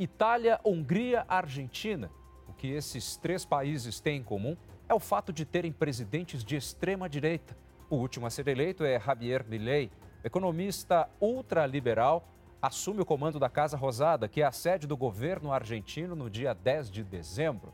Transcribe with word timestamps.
Itália, 0.00 0.58
Hungria, 0.64 1.26
Argentina. 1.28 2.10
O 2.48 2.54
que 2.54 2.68
esses 2.68 3.18
três 3.18 3.44
países 3.44 4.00
têm 4.00 4.20
em 4.20 4.22
comum 4.22 4.56
é 4.88 4.94
o 4.94 4.98
fato 4.98 5.30
de 5.30 5.44
terem 5.44 5.70
presidentes 5.70 6.42
de 6.42 6.56
extrema 6.56 7.06
direita. 7.06 7.54
O 7.90 7.96
último 7.96 8.24
a 8.24 8.30
ser 8.30 8.48
eleito 8.48 8.82
é 8.82 8.98
Javier 8.98 9.44
Milei, 9.46 9.90
economista 10.24 11.06
ultraliberal, 11.20 12.26
assume 12.62 13.02
o 13.02 13.04
comando 13.04 13.38
da 13.38 13.50
Casa 13.50 13.76
Rosada, 13.76 14.26
que 14.26 14.40
é 14.40 14.46
a 14.46 14.52
sede 14.52 14.86
do 14.86 14.96
governo 14.96 15.52
argentino, 15.52 16.16
no 16.16 16.30
dia 16.30 16.54
10 16.54 16.90
de 16.90 17.04
dezembro. 17.04 17.70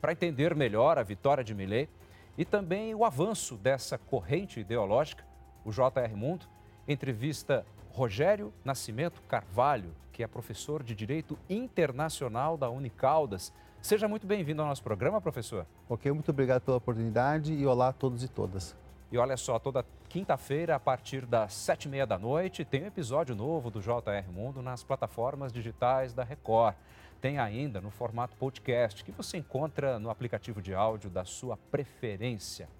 Para 0.00 0.12
entender 0.12 0.54
melhor 0.54 0.96
a 0.96 1.02
vitória 1.02 1.44
de 1.44 1.54
Milei 1.54 1.90
e 2.38 2.44
também 2.46 2.94
o 2.94 3.04
avanço 3.04 3.54
dessa 3.54 3.98
corrente 3.98 4.60
ideológica, 4.60 5.26
o 5.62 5.70
JR 5.70 6.16
Mundo 6.16 6.48
entrevista 6.88 7.66
Rogério 7.90 8.52
Nascimento 8.64 9.20
Carvalho, 9.22 9.94
que 10.16 10.22
é 10.22 10.26
professor 10.26 10.82
de 10.82 10.94
Direito 10.94 11.38
Internacional 11.46 12.56
da 12.56 12.70
Unicaldas. 12.70 13.52
Seja 13.82 14.08
muito 14.08 14.26
bem-vindo 14.26 14.62
ao 14.62 14.68
nosso 14.68 14.82
programa, 14.82 15.20
professor. 15.20 15.66
Ok, 15.90 16.10
muito 16.10 16.30
obrigado 16.30 16.62
pela 16.62 16.78
oportunidade 16.78 17.52
e 17.52 17.66
olá 17.66 17.88
a 17.88 17.92
todos 17.92 18.24
e 18.24 18.28
todas. 18.28 18.74
E 19.12 19.18
olha 19.18 19.36
só, 19.36 19.58
toda 19.58 19.84
quinta-feira, 20.08 20.74
a 20.74 20.80
partir 20.80 21.26
das 21.26 21.52
sete 21.52 21.84
e 21.84 21.90
meia 21.90 22.06
da 22.06 22.18
noite, 22.18 22.64
tem 22.64 22.84
um 22.84 22.86
episódio 22.86 23.36
novo 23.36 23.70
do 23.70 23.78
JR 23.78 24.32
Mundo 24.32 24.62
nas 24.62 24.82
plataformas 24.82 25.52
digitais 25.52 26.14
da 26.14 26.24
Record. 26.24 26.74
Tem 27.20 27.38
ainda 27.38 27.78
no 27.82 27.90
formato 27.90 28.34
podcast, 28.38 29.04
que 29.04 29.12
você 29.12 29.36
encontra 29.36 29.98
no 29.98 30.08
aplicativo 30.08 30.62
de 30.62 30.74
áudio 30.74 31.10
da 31.10 31.26
sua 31.26 31.58
preferência. 31.70 32.70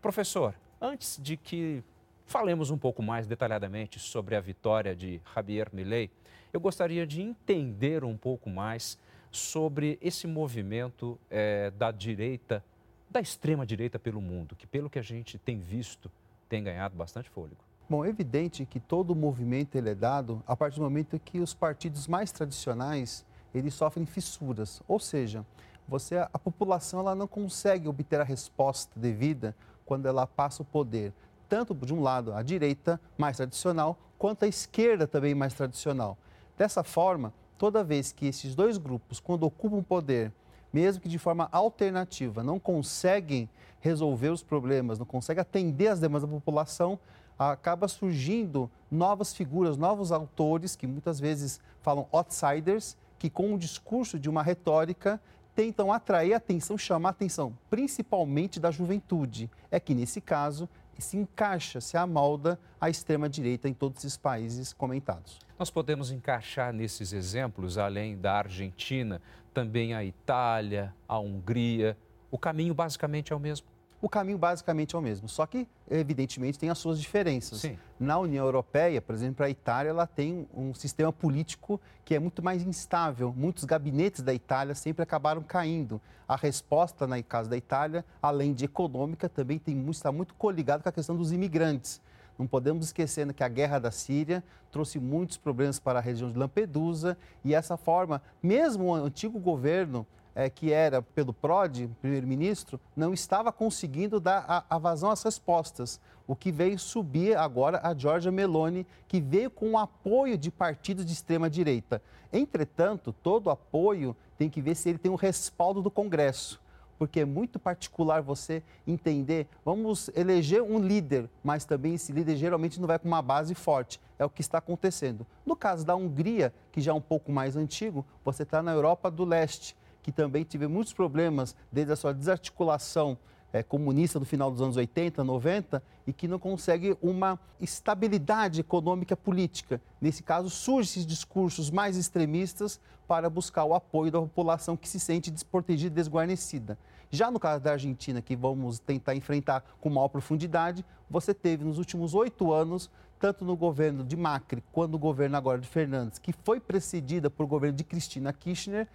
Professor, 0.00 0.54
antes 0.80 1.20
de 1.22 1.36
que 1.36 1.84
falemos 2.28 2.70
um 2.70 2.76
pouco 2.76 3.02
mais 3.02 3.26
detalhadamente 3.26 3.98
sobre 3.98 4.36
a 4.36 4.40
vitória 4.40 4.94
de 4.94 5.20
Javier 5.34 5.68
Milei, 5.72 6.10
eu 6.52 6.60
gostaria 6.60 7.06
de 7.06 7.22
entender 7.22 8.04
um 8.04 8.16
pouco 8.16 8.50
mais 8.50 8.98
sobre 9.30 9.98
esse 10.00 10.26
movimento 10.26 11.18
é, 11.30 11.70
da 11.72 11.90
direita 11.90 12.62
da 13.10 13.20
extrema-direita 13.20 13.98
pelo 13.98 14.20
mundo, 14.20 14.54
que, 14.54 14.66
pelo 14.66 14.90
que 14.90 14.98
a 14.98 15.02
gente 15.02 15.38
tem 15.38 15.58
visto, 15.58 16.10
tem 16.46 16.62
ganhado 16.62 16.94
bastante 16.94 17.30
fôlego? 17.30 17.56
Bom, 17.88 18.04
é 18.04 18.10
evidente 18.10 18.66
que 18.66 18.78
todo 18.78 19.14
movimento 19.14 19.76
ele 19.76 19.88
é 19.88 19.94
dado 19.94 20.42
a 20.46 20.54
partir 20.54 20.76
do 20.76 20.82
momento 20.82 21.18
que 21.18 21.40
os 21.40 21.54
partidos 21.54 22.06
mais 22.06 22.30
tradicionais 22.30 23.24
eles 23.54 23.72
sofrem 23.72 24.04
fissuras, 24.04 24.82
ou 24.86 25.00
seja, 25.00 25.46
você 25.88 26.18
a 26.18 26.38
população 26.38 27.00
ela 27.00 27.14
não 27.14 27.26
consegue 27.26 27.88
obter 27.88 28.20
a 28.20 28.24
resposta 28.24 28.92
devida 29.00 29.56
quando 29.86 30.04
ela 30.04 30.26
passa 30.26 30.60
o 30.60 30.66
poder, 30.66 31.14
tanto 31.48 31.74
de 31.74 31.94
um 31.94 32.00
lado 32.00 32.32
a 32.32 32.42
direita 32.42 33.00
mais 33.16 33.36
tradicional 33.36 33.98
quanto 34.18 34.44
a 34.44 34.48
esquerda 34.48 35.06
também 35.06 35.34
mais 35.34 35.54
tradicional. 35.54 36.18
Dessa 36.56 36.82
forma, 36.82 37.32
toda 37.56 37.84
vez 37.84 38.12
que 38.12 38.26
esses 38.26 38.54
dois 38.54 38.78
grupos, 38.78 39.20
quando 39.20 39.44
ocupam 39.44 39.82
poder, 39.82 40.32
mesmo 40.72 41.00
que 41.00 41.08
de 41.08 41.18
forma 41.18 41.48
alternativa, 41.50 42.42
não 42.42 42.58
conseguem 42.58 43.48
resolver 43.80 44.28
os 44.28 44.42
problemas, 44.42 44.98
não 44.98 45.06
conseguem 45.06 45.40
atender 45.40 45.88
as 45.88 46.00
demandas 46.00 46.28
da 46.28 46.34
população, 46.34 46.98
acaba 47.38 47.86
surgindo 47.86 48.70
novas 48.90 49.32
figuras, 49.32 49.76
novos 49.76 50.10
autores 50.10 50.74
que 50.74 50.86
muitas 50.86 51.20
vezes 51.20 51.60
falam 51.80 52.08
outsiders, 52.10 52.96
que 53.18 53.30
com 53.30 53.54
o 53.54 53.58
discurso 53.58 54.18
de 54.18 54.28
uma 54.28 54.42
retórica 54.42 55.20
tentam 55.54 55.92
atrair 55.92 56.34
atenção, 56.34 56.78
chamar 56.78 57.08
a 57.08 57.10
atenção, 57.10 57.56
principalmente 57.68 58.60
da 58.60 58.70
juventude. 58.70 59.50
É 59.70 59.80
que 59.80 59.94
nesse 59.94 60.20
caso 60.20 60.68
se 61.02 61.16
encaixa, 61.16 61.80
se 61.80 61.96
amolda 61.96 62.58
a 62.80 62.90
extrema-direita 62.90 63.68
em 63.68 63.74
todos 63.74 64.04
esses 64.04 64.16
países 64.16 64.72
comentados. 64.72 65.38
Nós 65.58 65.70
podemos 65.70 66.10
encaixar 66.10 66.72
nesses 66.72 67.12
exemplos, 67.12 67.78
além 67.78 68.16
da 68.16 68.34
Argentina, 68.34 69.20
também 69.52 69.94
a 69.94 70.04
Itália, 70.04 70.94
a 71.08 71.18
Hungria. 71.18 71.96
O 72.30 72.38
caminho 72.38 72.74
basicamente 72.74 73.32
é 73.32 73.36
o 73.36 73.40
mesmo? 73.40 73.66
O 74.00 74.08
caminho 74.08 74.38
basicamente 74.38 74.94
é 74.94 74.98
o 74.98 75.02
mesmo, 75.02 75.28
só 75.28 75.44
que, 75.44 75.66
evidentemente, 75.90 76.56
tem 76.56 76.70
as 76.70 76.78
suas 76.78 77.00
diferenças. 77.00 77.60
Sim. 77.60 77.76
Na 77.98 78.16
União 78.16 78.44
Europeia, 78.44 79.02
por 79.02 79.12
exemplo, 79.12 79.44
a 79.44 79.50
Itália 79.50 79.90
ela 79.90 80.06
tem 80.06 80.46
um 80.54 80.72
sistema 80.72 81.12
político 81.12 81.80
que 82.04 82.14
é 82.14 82.18
muito 82.20 82.40
mais 82.40 82.62
instável. 82.62 83.34
Muitos 83.36 83.64
gabinetes 83.64 84.22
da 84.22 84.32
Itália 84.32 84.72
sempre 84.76 85.02
acabaram 85.02 85.42
caindo. 85.42 86.00
A 86.28 86.36
resposta, 86.36 87.08
na 87.08 87.20
caso 87.24 87.50
da 87.50 87.56
Itália, 87.56 88.04
além 88.22 88.54
de 88.54 88.66
econômica, 88.66 89.28
também 89.28 89.58
tem, 89.58 89.84
está 89.90 90.12
muito 90.12 90.32
coligado 90.34 90.82
com 90.82 90.88
a 90.88 90.92
questão 90.92 91.16
dos 91.16 91.32
imigrantes. 91.32 92.00
Não 92.38 92.46
podemos 92.46 92.86
esquecer 92.86 93.32
que 93.34 93.42
a 93.42 93.48
guerra 93.48 93.80
da 93.80 93.90
Síria 93.90 94.44
trouxe 94.70 95.00
muitos 95.00 95.36
problemas 95.36 95.80
para 95.80 95.98
a 95.98 96.02
região 96.02 96.30
de 96.30 96.38
Lampedusa 96.38 97.18
e 97.44 97.52
essa 97.52 97.76
forma, 97.76 98.22
mesmo 98.40 98.84
o 98.84 98.94
antigo 98.94 99.40
governo 99.40 100.06
é, 100.38 100.48
que 100.48 100.72
era 100.72 101.02
pelo 101.02 101.34
PROD, 101.34 101.90
primeiro-ministro, 102.00 102.78
não 102.94 103.12
estava 103.12 103.50
conseguindo 103.50 104.20
dar 104.20 104.44
a, 104.46 104.76
a, 104.76 104.78
vazão 104.78 105.10
às 105.10 105.20
respostas. 105.20 106.00
O 106.28 106.36
que 106.36 106.52
veio 106.52 106.78
subir 106.78 107.36
agora 107.36 107.80
a 107.82 107.92
Giorgia 107.92 108.30
Meloni, 108.30 108.86
que 109.08 109.20
veio 109.20 109.50
com 109.50 109.72
o 109.72 109.78
apoio 109.78 110.38
de 110.38 110.48
partidos 110.48 111.04
de 111.04 111.12
extrema-direita. 111.12 112.00
Entretanto, 112.32 113.12
todo 113.12 113.50
apoio 113.50 114.14
tem 114.38 114.48
que 114.48 114.62
ver 114.62 114.76
se 114.76 114.88
ele 114.88 114.98
tem 114.98 115.10
o 115.10 115.16
respaldo 115.16 115.82
do 115.82 115.90
Congresso 115.90 116.60
porque 116.98 117.20
é 117.20 117.24
muito 117.24 117.60
particular 117.60 118.20
você 118.20 118.60
entender, 118.84 119.46
vamos 119.64 120.10
eleger 120.16 120.60
um 120.62 120.80
líder, 120.80 121.30
mas 121.44 121.64
também 121.64 121.94
esse 121.94 122.10
líder 122.10 122.34
geralmente 122.34 122.80
não 122.80 122.88
vai 122.88 122.98
com 122.98 123.06
uma 123.06 123.22
base 123.22 123.54
forte. 123.54 124.00
É 124.18 124.24
o 124.24 124.28
que 124.28 124.40
está 124.40 124.58
acontecendo. 124.58 125.24
No 125.46 125.54
caso 125.54 125.86
da 125.86 125.94
Hungria, 125.94 126.52
que 126.72 126.80
já 126.80 126.90
é 126.90 126.94
um 126.94 127.00
pouco 127.00 127.30
mais 127.30 127.56
antigo, 127.56 128.04
você 128.24 128.42
está 128.42 128.60
na 128.60 128.72
Europa 128.72 129.08
do 129.12 129.24
Leste, 129.24 129.76
que 130.02 130.12
também 130.12 130.44
teve 130.44 130.66
muitos 130.66 130.92
problemas 130.92 131.54
desde 131.70 131.92
a 131.92 131.96
sua 131.96 132.12
desarticulação 132.12 133.18
é, 133.52 133.62
comunista 133.62 134.18
do 134.18 134.26
final 134.26 134.50
dos 134.50 134.60
anos 134.60 134.76
80, 134.76 135.24
90 135.24 135.82
e 136.06 136.12
que 136.12 136.28
não 136.28 136.38
consegue 136.38 136.96
uma 137.00 137.38
estabilidade 137.60 138.60
econômica 138.60 139.16
política. 139.16 139.80
Nesse 140.00 140.22
caso, 140.22 140.50
surgem 140.50 140.90
esses 140.90 141.06
discursos 141.06 141.70
mais 141.70 141.96
extremistas 141.96 142.80
para 143.06 143.30
buscar 143.30 143.64
o 143.64 143.74
apoio 143.74 144.12
da 144.12 144.20
população 144.20 144.76
que 144.76 144.88
se 144.88 145.00
sente 145.00 145.30
desprotegida 145.30 145.92
e 145.92 145.94
desguarnecida. 145.94 146.78
Já 147.10 147.30
no 147.30 147.40
caso 147.40 147.64
da 147.64 147.72
Argentina, 147.72 148.20
que 148.20 148.36
vamos 148.36 148.78
tentar 148.78 149.14
enfrentar 149.14 149.64
com 149.80 149.88
maior 149.88 150.08
profundidade, 150.08 150.84
você 151.08 151.32
teve 151.32 151.64
nos 151.64 151.78
últimos 151.78 152.12
oito 152.14 152.52
anos, 152.52 152.90
tanto 153.18 153.46
no 153.46 153.56
governo 153.56 154.04
de 154.04 154.14
Macri 154.14 154.62
quanto 154.70 154.92
no 154.92 154.98
governo 154.98 155.36
agora 155.36 155.58
de 155.58 155.66
Fernandes, 155.66 156.18
que 156.18 156.34
foi 156.44 156.60
precedida 156.60 157.30
por 157.30 157.46
governo 157.46 157.76
de 157.76 157.82
Cristina 157.82 158.30
Kirchner, 158.30 158.86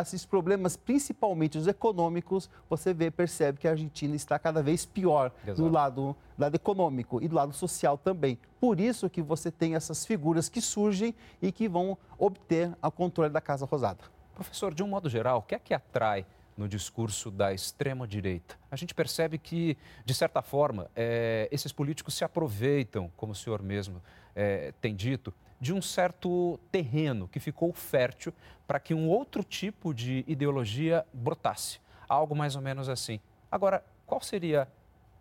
esses 0.00 0.24
problemas, 0.24 0.76
principalmente 0.76 1.58
os 1.58 1.66
econômicos, 1.66 2.48
você 2.68 2.94
vê, 2.94 3.10
percebe 3.10 3.58
que 3.58 3.68
a 3.68 3.72
Argentina 3.72 4.16
está 4.16 4.38
cada 4.38 4.62
vez 4.62 4.86
pior 4.86 5.32
Exato. 5.44 5.62
do 5.62 5.68
lado, 5.68 6.16
lado 6.38 6.54
econômico 6.54 7.22
e 7.22 7.28
do 7.28 7.34
lado 7.34 7.52
social 7.52 7.98
também. 7.98 8.38
Por 8.58 8.80
isso 8.80 9.10
que 9.10 9.20
você 9.20 9.50
tem 9.50 9.74
essas 9.74 10.06
figuras 10.06 10.48
que 10.48 10.60
surgem 10.60 11.14
e 11.40 11.52
que 11.52 11.68
vão 11.68 11.98
obter 12.18 12.72
o 12.82 12.90
controle 12.90 13.30
da 13.30 13.40
Casa 13.40 13.66
Rosada. 13.66 14.04
Professor, 14.34 14.72
de 14.72 14.82
um 14.82 14.88
modo 14.88 15.10
geral, 15.10 15.38
o 15.38 15.42
que 15.42 15.54
é 15.54 15.58
que 15.58 15.74
atrai 15.74 16.24
no 16.56 16.68
discurso 16.68 17.30
da 17.30 17.52
extrema-direita. 17.52 18.56
A 18.70 18.76
gente 18.76 18.94
percebe 18.94 19.38
que, 19.38 19.76
de 20.04 20.14
certa 20.14 20.42
forma, 20.42 20.90
é, 20.94 21.48
esses 21.50 21.72
políticos 21.72 22.14
se 22.14 22.24
aproveitam, 22.24 23.10
como 23.16 23.32
o 23.32 23.34
senhor 23.34 23.62
mesmo 23.62 24.02
é, 24.34 24.72
tem 24.80 24.94
dito, 24.94 25.32
de 25.60 25.72
um 25.72 25.80
certo 25.80 26.58
terreno 26.70 27.28
que 27.28 27.38
ficou 27.38 27.72
fértil 27.72 28.32
para 28.66 28.80
que 28.80 28.94
um 28.94 29.08
outro 29.08 29.44
tipo 29.44 29.94
de 29.94 30.24
ideologia 30.26 31.06
brotasse. 31.12 31.80
Algo 32.08 32.34
mais 32.34 32.56
ou 32.56 32.62
menos 32.62 32.88
assim. 32.88 33.20
Agora, 33.50 33.84
qual 34.06 34.20
seria 34.20 34.68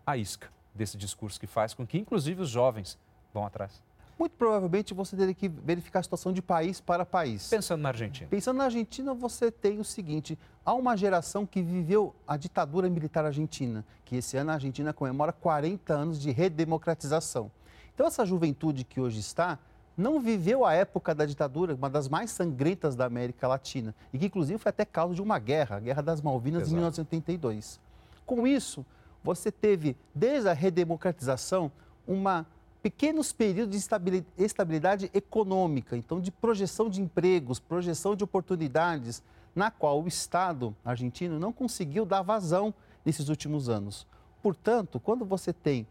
a 0.05 0.17
isca 0.17 0.49
desse 0.73 0.97
discurso 0.97 1.39
que 1.39 1.47
faz 1.47 1.73
com 1.73 1.85
que, 1.85 1.97
inclusive, 1.97 2.41
os 2.41 2.49
jovens 2.49 2.97
vão 3.33 3.45
atrás? 3.45 3.83
Muito 4.17 4.33
provavelmente 4.33 4.93
você 4.93 5.15
teria 5.15 5.33
que 5.33 5.47
verificar 5.47 5.99
a 5.99 6.03
situação 6.03 6.31
de 6.31 6.41
país 6.41 6.79
para 6.79 7.03
país. 7.05 7.49
Pensando 7.49 7.81
na 7.81 7.89
Argentina. 7.89 8.29
Pensando 8.29 8.57
na 8.57 8.65
Argentina, 8.65 9.13
você 9.13 9.49
tem 9.49 9.79
o 9.79 9.83
seguinte: 9.83 10.37
há 10.63 10.73
uma 10.73 10.95
geração 10.95 11.43
que 11.45 11.61
viveu 11.61 12.13
a 12.27 12.37
ditadura 12.37 12.87
militar 12.89 13.25
argentina, 13.25 13.83
que 14.05 14.17
esse 14.17 14.37
ano 14.37 14.51
a 14.51 14.53
Argentina 14.53 14.93
comemora 14.93 15.33
40 15.33 15.93
anos 15.93 16.21
de 16.21 16.29
redemocratização. 16.29 17.51
Então, 17.93 18.07
essa 18.07 18.25
juventude 18.25 18.83
que 18.83 18.99
hoje 18.99 19.19
está 19.19 19.59
não 19.97 20.19
viveu 20.19 20.65
a 20.65 20.73
época 20.73 21.13
da 21.13 21.25
ditadura, 21.25 21.75
uma 21.75 21.89
das 21.89 22.07
mais 22.07 22.31
sangrentas 22.31 22.95
da 22.95 23.05
América 23.05 23.47
Latina, 23.47 23.93
e 24.11 24.17
que 24.17 24.25
inclusive 24.25 24.57
foi 24.57 24.69
até 24.69 24.85
causa 24.85 25.15
de 25.15 25.21
uma 25.21 25.37
guerra, 25.37 25.77
a 25.77 25.79
Guerra 25.79 26.01
das 26.01 26.21
Malvinas 26.21 26.61
Exato. 26.61 26.71
em 26.71 26.75
1982. 26.75 27.79
Com 28.25 28.47
isso, 28.47 28.85
você 29.23 29.51
teve, 29.51 29.95
desde 30.15 30.49
a 30.49 30.53
redemocratização, 30.53 31.71
uma 32.07 32.45
pequenos 32.81 33.31
períodos 33.31 33.77
de 33.77 34.23
estabilidade 34.43 35.11
econômica, 35.13 35.95
então 35.95 36.19
de 36.19 36.31
projeção 36.31 36.89
de 36.89 36.99
empregos, 36.99 37.59
projeção 37.59 38.15
de 38.15 38.23
oportunidades, 38.23 39.21
na 39.53 39.69
qual 39.69 40.01
o 40.01 40.07
Estado 40.07 40.75
argentino 40.83 41.37
não 41.37 41.53
conseguiu 41.53 42.05
dar 42.05 42.23
vazão 42.23 42.73
nesses 43.05 43.29
últimos 43.29 43.69
anos. 43.69 44.07
Portanto, 44.41 44.99
quando 44.99 45.25
você 45.25 45.53
tem 45.53 45.85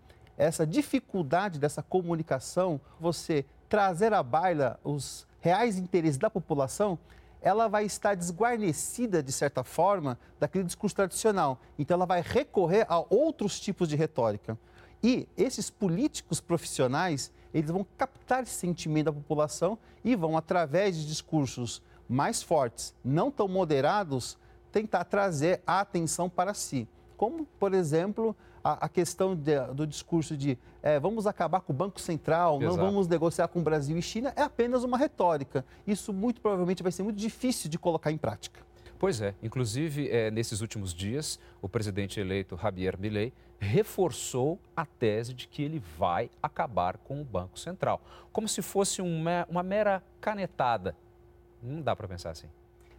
essa 0.44 0.66
dificuldade 0.66 1.58
dessa 1.58 1.82
comunicação, 1.82 2.80
você 2.98 3.44
trazer 3.68 4.14
à 4.14 4.22
baila 4.22 4.80
os 4.82 5.26
reais 5.40 5.76
interesses 5.76 6.16
da 6.16 6.30
população, 6.30 6.98
ela 7.42 7.68
vai 7.68 7.84
estar 7.84 8.14
desguarnecida, 8.14 9.22
de 9.22 9.32
certa 9.32 9.62
forma, 9.62 10.18
daquele 10.38 10.64
discurso 10.64 10.96
tradicional. 10.96 11.60
Então, 11.78 11.94
ela 11.94 12.06
vai 12.06 12.22
recorrer 12.22 12.86
a 12.88 13.04
outros 13.14 13.60
tipos 13.60 13.88
de 13.88 13.96
retórica. 13.96 14.58
E 15.02 15.28
esses 15.36 15.68
políticos 15.68 16.40
profissionais, 16.40 17.30
eles 17.52 17.70
vão 17.70 17.86
captar 17.96 18.42
esse 18.42 18.54
sentimento 18.54 19.06
da 19.06 19.12
população 19.12 19.78
e 20.02 20.16
vão, 20.16 20.36
através 20.36 20.96
de 20.96 21.06
discursos 21.06 21.82
mais 22.08 22.42
fortes, 22.42 22.94
não 23.04 23.30
tão 23.30 23.46
moderados, 23.46 24.38
tentar 24.72 25.04
trazer 25.04 25.62
a 25.66 25.80
atenção 25.80 26.30
para 26.30 26.54
si. 26.54 26.88
Como, 27.16 27.46
por 27.58 27.74
exemplo, 27.74 28.34
a, 28.62 28.86
a 28.86 28.88
questão 28.88 29.34
de, 29.34 29.58
do 29.74 29.86
discurso 29.86 30.36
de 30.36 30.58
é, 30.82 30.98
vamos 30.98 31.26
acabar 31.26 31.60
com 31.60 31.72
o 31.72 31.76
Banco 31.76 32.00
Central, 32.00 32.60
Exato. 32.60 32.76
não 32.76 32.84
vamos 32.84 33.06
negociar 33.06 33.48
com 33.48 33.60
o 33.60 33.62
Brasil 33.62 33.96
e 33.96 34.02
China, 34.02 34.32
é 34.36 34.42
apenas 34.42 34.84
uma 34.84 34.96
retórica. 34.96 35.64
Isso 35.86 36.12
muito 36.12 36.40
provavelmente 36.40 36.82
vai 36.82 36.92
ser 36.92 37.02
muito 37.02 37.16
difícil 37.16 37.70
de 37.70 37.78
colocar 37.78 38.10
em 38.10 38.18
prática. 38.18 38.60
Pois 38.98 39.20
é, 39.22 39.34
inclusive 39.42 40.10
é, 40.10 40.30
nesses 40.30 40.60
últimos 40.60 40.92
dias, 40.92 41.38
o 41.62 41.68
presidente 41.68 42.20
eleito 42.20 42.58
Javier 42.60 42.98
Milei 42.98 43.32
reforçou 43.58 44.58
a 44.76 44.84
tese 44.84 45.32
de 45.32 45.48
que 45.48 45.62
ele 45.62 45.82
vai 45.98 46.30
acabar 46.42 46.98
com 46.98 47.20
o 47.20 47.24
Banco 47.24 47.58
Central, 47.58 48.00
como 48.32 48.46
se 48.46 48.60
fosse 48.60 49.00
uma, 49.00 49.46
uma 49.48 49.62
mera 49.62 50.02
canetada. 50.20 50.94
Não 51.62 51.80
dá 51.80 51.94
para 51.94 52.08
pensar 52.08 52.30
assim. 52.30 52.46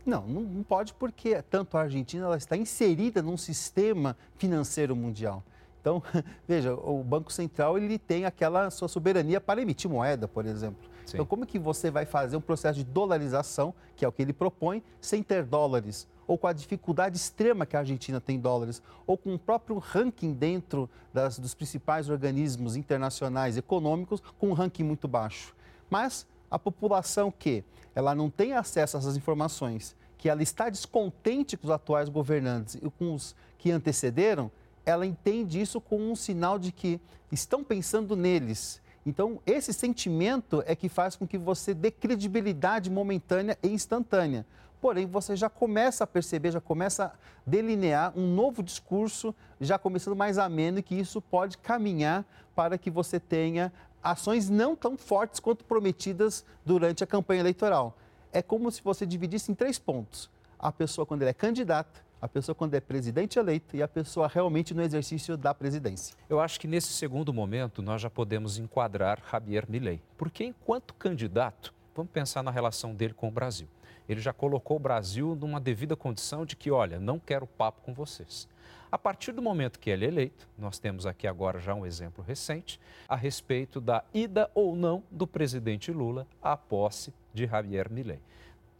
Não, 0.05 0.25
não 0.25 0.63
pode 0.63 0.93
porque 0.95 1.41
tanto 1.43 1.77
a 1.77 1.81
Argentina 1.81 2.25
ela 2.25 2.37
está 2.37 2.57
inserida 2.57 3.21
num 3.21 3.37
sistema 3.37 4.17
financeiro 4.37 4.95
mundial. 4.95 5.43
Então, 5.81 6.01
veja, 6.47 6.73
o 6.75 7.03
Banco 7.03 7.33
Central 7.33 7.77
ele 7.77 7.97
tem 7.97 8.23
aquela 8.23 8.69
sua 8.69 8.87
soberania 8.87 9.41
para 9.41 9.61
emitir 9.61 9.89
moeda, 9.89 10.27
por 10.27 10.45
exemplo. 10.45 10.89
Sim. 11.05 11.17
Então, 11.17 11.25
como 11.25 11.45
que 11.45 11.59
você 11.59 11.91
vai 11.91 12.05
fazer 12.05 12.37
um 12.37 12.41
processo 12.41 12.77
de 12.77 12.85
dolarização, 12.85 13.73
que 13.95 14.05
é 14.05 14.07
o 14.07 14.11
que 14.11 14.21
ele 14.21 14.31
propõe, 14.31 14.83
sem 15.01 15.21
ter 15.21 15.43
dólares? 15.43 16.07
Ou 16.27 16.37
com 16.37 16.47
a 16.47 16.53
dificuldade 16.53 17.17
extrema 17.17 17.65
que 17.65 17.75
a 17.75 17.79
Argentina 17.79 18.21
tem 18.21 18.39
dólares, 18.39 18.81
ou 19.05 19.17
com 19.17 19.33
o 19.33 19.39
próprio 19.39 19.77
ranking 19.79 20.31
dentro 20.31 20.89
das, 21.11 21.37
dos 21.37 21.53
principais 21.53 22.07
organismos 22.09 22.75
internacionais 22.75 23.57
econômicos, 23.57 24.21
com 24.39 24.49
um 24.49 24.53
ranking 24.53 24.83
muito 24.83 25.07
baixo. 25.07 25.53
Mas 25.89 26.25
a 26.49 26.57
população 26.57 27.31
que 27.31 27.63
ela 27.93 28.15
não 28.15 28.29
tem 28.29 28.53
acesso 28.53 28.95
a 28.95 28.99
essas 28.99 29.17
informações, 29.17 29.95
que 30.17 30.29
ela 30.29 30.43
está 30.43 30.69
descontente 30.69 31.57
com 31.57 31.65
os 31.65 31.71
atuais 31.71 32.07
governantes 32.07 32.75
e 32.75 32.89
com 32.91 33.15
os 33.15 33.35
que 33.57 33.71
antecederam, 33.71 34.51
ela 34.85 35.05
entende 35.05 35.59
isso 35.59 35.79
como 35.79 36.09
um 36.09 36.15
sinal 36.15 36.57
de 36.57 36.71
que 36.71 36.99
estão 37.31 37.63
pensando 37.63 38.15
neles. 38.15 38.81
Então, 39.05 39.39
esse 39.45 39.73
sentimento 39.73 40.63
é 40.65 40.75
que 40.75 40.87
faz 40.87 41.15
com 41.15 41.27
que 41.27 41.37
você 41.37 41.73
dê 41.73 41.89
credibilidade 41.89 42.89
momentânea 42.89 43.57
e 43.63 43.69
instantânea. 43.69 44.45
Porém, 44.79 45.05
você 45.05 45.35
já 45.35 45.49
começa 45.49 46.03
a 46.03 46.07
perceber, 46.07 46.51
já 46.51 46.61
começa 46.61 47.05
a 47.05 47.11
delinear 47.45 48.13
um 48.15 48.33
novo 48.33 48.63
discurso, 48.63 49.33
já 49.59 49.77
começando 49.77 50.15
mais 50.15 50.37
ameno, 50.37 50.79
e 50.79 50.83
que 50.83 50.95
isso 50.95 51.21
pode 51.21 51.57
caminhar 51.57 52.25
para 52.55 52.77
que 52.77 52.89
você 52.89 53.19
tenha 53.19 53.71
ações 54.03 54.49
não 54.49 54.75
tão 54.75 54.97
fortes 54.97 55.39
quanto 55.39 55.63
prometidas 55.65 56.43
durante 56.65 57.03
a 57.03 57.07
campanha 57.07 57.41
eleitoral. 57.41 57.95
É 58.33 58.41
como 58.41 58.71
se 58.71 58.81
você 58.81 59.05
dividisse 59.05 59.51
em 59.51 59.55
três 59.55 59.77
pontos: 59.77 60.29
a 60.57 60.71
pessoa 60.71 61.05
quando 61.05 61.21
ela 61.21 61.31
é 61.31 61.33
candidata, 61.33 62.01
a 62.21 62.27
pessoa 62.27 62.53
quando 62.53 62.75
é 62.75 62.79
presidente 62.79 63.39
eleito 63.39 63.75
e 63.75 63.81
a 63.81 63.87
pessoa 63.87 64.27
realmente 64.27 64.73
no 64.73 64.81
exercício 64.83 65.35
da 65.35 65.53
presidência. 65.53 66.15
Eu 66.29 66.39
acho 66.39 66.59
que 66.59 66.67
nesse 66.67 66.93
segundo 66.93 67.33
momento 67.33 67.81
nós 67.81 68.01
já 68.01 68.09
podemos 68.09 68.59
enquadrar 68.59 69.21
Javier 69.31 69.65
Milei, 69.67 69.99
porque 70.17 70.43
enquanto 70.43 70.93
candidato, 70.93 71.73
vamos 71.95 72.11
pensar 72.11 72.43
na 72.43 72.51
relação 72.51 72.93
dele 72.93 73.13
com 73.13 73.27
o 73.27 73.31
Brasil. 73.31 73.67
Ele 74.07 74.21
já 74.21 74.33
colocou 74.33 74.77
o 74.77 74.79
Brasil 74.79 75.35
numa 75.35 75.59
devida 75.59 75.95
condição 75.95 76.45
de 76.45 76.55
que, 76.55 76.69
olha, 76.69 76.99
não 76.99 77.17
quero 77.17 77.47
papo 77.47 77.81
com 77.81 77.93
vocês. 77.93 78.47
A 78.91 78.97
partir 78.97 79.31
do 79.31 79.41
momento 79.41 79.79
que 79.79 79.89
ele 79.89 80.03
é 80.03 80.09
eleito, 80.09 80.47
nós 80.57 80.77
temos 80.77 81.05
aqui 81.05 81.25
agora 81.25 81.59
já 81.59 81.73
um 81.73 81.85
exemplo 81.85 82.23
recente 82.23 82.77
a 83.07 83.15
respeito 83.15 83.79
da 83.79 84.03
ida 84.13 84.51
ou 84.53 84.75
não 84.75 85.01
do 85.09 85.25
presidente 85.25 85.91
Lula 85.91 86.27
à 86.41 86.57
posse 86.57 87.13
de 87.33 87.47
Javier 87.47 87.89
Milei. 87.89 88.19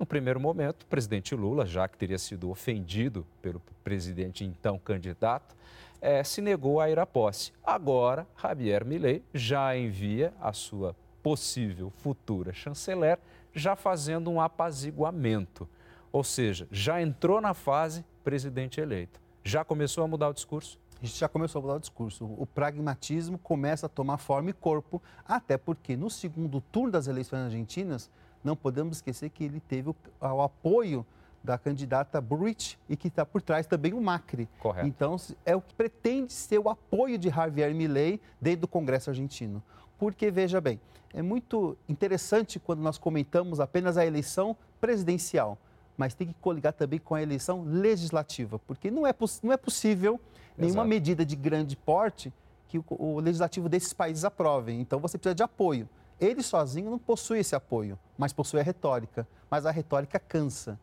No 0.02 0.06
primeiro 0.08 0.40
momento, 0.40 0.82
o 0.82 0.86
presidente 0.88 1.36
Lula, 1.36 1.64
já 1.64 1.88
que 1.88 1.96
teria 1.96 2.18
sido 2.18 2.50
ofendido 2.50 3.24
pelo 3.40 3.62
presidente 3.84 4.44
então 4.44 4.80
candidato, 4.80 5.56
é, 6.02 6.24
se 6.24 6.42
negou 6.42 6.82
a 6.82 6.90
ir 6.90 6.98
à 6.98 7.06
posse. 7.06 7.54
Agora, 7.64 8.26
Javier 8.42 8.84
Milei 8.84 9.24
já 9.32 9.78
envia 9.78 10.34
a 10.42 10.54
sua 10.54 10.96
possível 11.22 11.92
futura 11.98 12.52
chanceler, 12.52 13.20
já 13.54 13.76
fazendo 13.76 14.32
um 14.32 14.42
apaziguamento. 14.42 15.70
Ou 16.12 16.24
seja, 16.24 16.68
já 16.72 17.00
entrou 17.00 17.40
na 17.40 17.54
fase 17.54 18.04
presidente 18.24 18.82
eleito. 18.82 19.22
Já 19.44 19.64
começou 19.64 20.04
a 20.04 20.08
mudar 20.08 20.30
o 20.30 20.34
discurso? 20.34 20.80
A 21.00 21.06
gente 21.06 21.20
já 21.20 21.30
começou 21.30 21.60
a 21.60 21.62
mudar 21.62 21.76
o 21.76 21.80
discurso. 21.80 22.26
O 22.26 22.48
pragmatismo 22.48 23.38
começa 23.38 23.86
a 23.86 23.90
tomar 23.90 24.18
forma 24.18 24.50
e 24.50 24.54
corpo, 24.54 25.00
até 25.28 25.60
porque 25.60 25.96
no 25.96 26.10
segundo 26.10 26.60
turno 26.60 26.92
das 26.92 27.06
eleições 27.06 27.42
argentinas, 27.42 28.10
não 28.44 28.56
podemos 28.56 28.98
esquecer 28.98 29.30
que 29.30 29.44
ele 29.44 29.60
teve 29.60 29.90
o, 29.90 29.96
o 30.20 30.42
apoio 30.42 31.06
da 31.44 31.58
candidata 31.58 32.22
Burrich 32.22 32.78
e 32.88 32.96
que 32.96 33.08
está 33.08 33.26
por 33.26 33.42
trás 33.42 33.66
também 33.66 33.94
o 33.94 34.02
Macri. 34.02 34.48
Correto. 34.60 34.88
Então, 34.88 35.16
é 35.46 35.56
o 35.56 35.62
que 35.62 35.74
pretende 35.74 36.32
ser 36.34 36.60
o 36.60 36.70
apoio 36.70 37.18
de 37.18 37.30
Javier 37.30 37.74
Milei 37.74 38.20
dentro 38.40 38.62
do 38.62 38.68
Congresso 38.68 39.10
argentino. 39.10 39.62
Porque, 39.98 40.30
veja 40.30 40.62
bem, 40.62 40.80
é 41.14 41.22
muito 41.22 41.78
interessante 41.90 42.60
quando 42.60 42.80
nós 42.80 42.98
comentamos 42.98 43.60
apenas 43.60 43.98
a 43.98 44.06
eleição 44.06 44.56
presidencial, 44.80 45.58
mas 45.98 46.14
tem 46.14 46.28
que 46.28 46.34
coligar 46.36 46.74
também 46.74 47.00
com 47.00 47.16
a 47.16 47.22
eleição 47.22 47.64
legislativa, 47.64 48.58
porque 48.60 48.90
não 48.90 49.06
é, 49.06 49.14
não 49.44 49.52
é 49.52 49.58
possível 49.58 50.20
nenhuma 50.58 50.82
Exato. 50.82 50.90
medida 50.90 51.26
de 51.26 51.36
grande 51.36 51.76
porte 51.76 52.34
que 52.68 52.78
o, 52.78 52.86
o 52.88 53.20
legislativo 53.20 53.68
desses 53.68 53.94
países 53.94 54.24
aprovem. 54.24 54.80
Então, 54.80 55.00
você 55.00 55.18
precisa 55.18 55.36
de 55.36 55.44
apoio. 55.44 55.90
Ele 56.22 56.44
sozinho 56.44 56.92
não 56.92 57.00
possui 57.00 57.40
esse 57.40 57.56
apoio, 57.56 57.98
mas 58.16 58.32
possui 58.32 58.60
a 58.60 58.64
retórica. 58.64 59.28
Mas 59.50 59.66
a 59.66 59.72
retórica 59.72 60.20
cansa. 60.20 60.80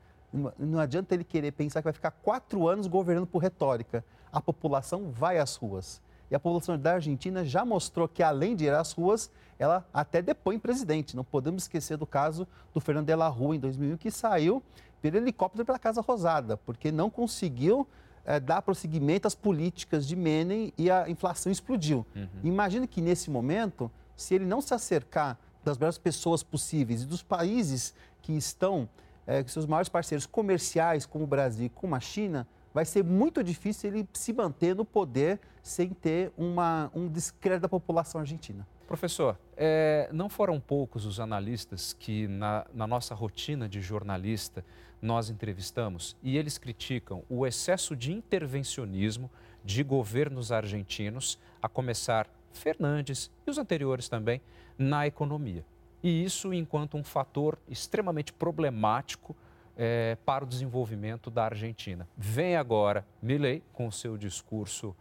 Não 0.59 0.81
adianta 0.81 1.15
ele 1.15 1.23
querer 1.23 1.53
pensar 1.53 1.81
que 1.81 1.85
vai 1.85 1.93
ficar 1.93 2.11
quatro 2.11 2.67
anos 2.67 2.89
governando 2.89 3.27
por 3.27 3.39
retórica. 3.39 4.05
A 4.33 4.41
população 4.41 5.13
vai 5.13 5.39
às 5.39 5.55
ruas. 5.55 6.03
E 6.29 6.35
a 6.35 6.41
população 6.41 6.77
da 6.77 6.95
Argentina 6.95 7.45
já 7.45 7.65
mostrou 7.65 8.09
que, 8.09 8.23
além 8.23 8.55
de 8.55 8.65
ir 8.65 8.75
às 8.75 8.93
ruas, 8.93 9.31
ela 9.59 9.87
até 9.95 10.21
depõe 10.21 10.59
presidente. 10.59 11.17
Não 11.17 11.25
podemos 11.25 11.63
esquecer 11.63 11.97
do 11.97 12.07
caso 12.07 12.47
do 12.75 12.81
Fernando 12.81 13.07
de 13.07 13.15
la 13.15 13.29
Rua, 13.29 13.57
em 13.57 13.61
2001, 13.61 13.97
que 13.97 14.11
saiu 14.11 14.63
pelo 15.01 15.17
helicóptero 15.17 15.65
pela 15.65 15.79
Casa 15.79 16.01
Rosada, 16.01 16.57
porque 16.57 16.91
não 16.93 17.09
conseguiu 17.09 17.87
é, 18.25 18.39
dar 18.39 18.61
prosseguimento 18.61 19.27
às 19.27 19.35
políticas 19.35 20.07
de 20.07 20.17
Menem 20.17 20.73
e 20.77 20.91
a 20.91 21.09
inflação 21.09 21.51
explodiu. 21.51 22.05
Uhum. 22.15 22.29
Imagina 22.43 22.87
que, 22.87 23.01
nesse 23.01 23.31
momento, 23.31 23.91
se 24.19 24.35
ele 24.35 24.45
não 24.45 24.61
se 24.61 24.75
acercar 24.75 25.39
das 25.65 25.79
melhores 25.79 25.97
pessoas 25.97 26.43
possíveis 26.43 27.03
e 27.03 27.07
dos 27.07 27.23
países 27.23 27.95
que 28.21 28.33
estão, 28.33 28.89
é, 29.27 29.45
seus 29.45 29.65
maiores 29.65 29.89
parceiros 29.89 30.27
comerciais, 30.27 31.07
como 31.07 31.25
o 31.25 31.27
Brasil 31.27 31.67
e 31.67 31.69
como 31.69 31.95
a 31.95 32.01
China, 32.01 32.47
vai 32.75 32.85
ser 32.85 33.05
muito 33.05 33.43
difícil 33.45 33.91
ele 33.91 34.09
se 34.13 34.33
manter 34.33 34.75
no 34.75 34.85
poder 34.85 35.39
sem 35.63 35.91
ter 35.91 36.33
uma, 36.37 36.91
um 36.95 37.07
descrédito 37.07 37.63
da 37.63 37.69
população 37.69 38.21
argentina. 38.21 38.67
Professor, 38.89 39.39
é, 39.57 40.09
não 40.13 40.29
foram 40.29 40.59
poucos 40.59 41.05
os 41.05 41.21
analistas 41.21 41.93
que, 41.93 42.27
na, 42.27 42.67
na, 42.75 42.87
nossa 42.87 43.15
rotina 43.15 43.69
de 43.69 43.81
jornalista, 43.81 44.65
nós 45.01 45.31
entrevistamos 45.31 46.17
e 46.23 46.37
eles 46.37 46.59
criticam 46.59 47.23
o 47.29 47.47
excesso 47.47 47.95
de 47.95 48.13
intervencionismo 48.13 49.31
de 49.65 49.83
governos 49.83 50.51
argentinos, 50.51 51.39
a 51.63 51.69
começar 51.69 52.27
Fernandes 52.59 53.31
e 53.47 53.51
os 53.51 53.59
anteriores 53.59 54.09
também 54.09 54.41
na 54.77 55.07
economia. 55.07 55.65
E 56.03 56.25
isso 56.25 56.53
enquanto 56.53 56.97
um 56.97 57.03
fator 57.03 57.59
extremamente 57.69 58.33
problemático 58.33 59.35
é, 59.77 60.17
para 60.25 60.45
o 60.45 60.47
desenvolvimento 60.47 61.31
da 61.31 61.45
Argentina. 61.45 62.09
Vem 62.17 62.57
agora 62.57 63.07
Milley 63.23 63.63
com 63.73 63.91
seu 63.91 64.19
discurso 64.19 64.95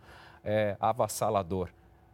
é, 0.44 0.78
avassalador. 0.80 1.70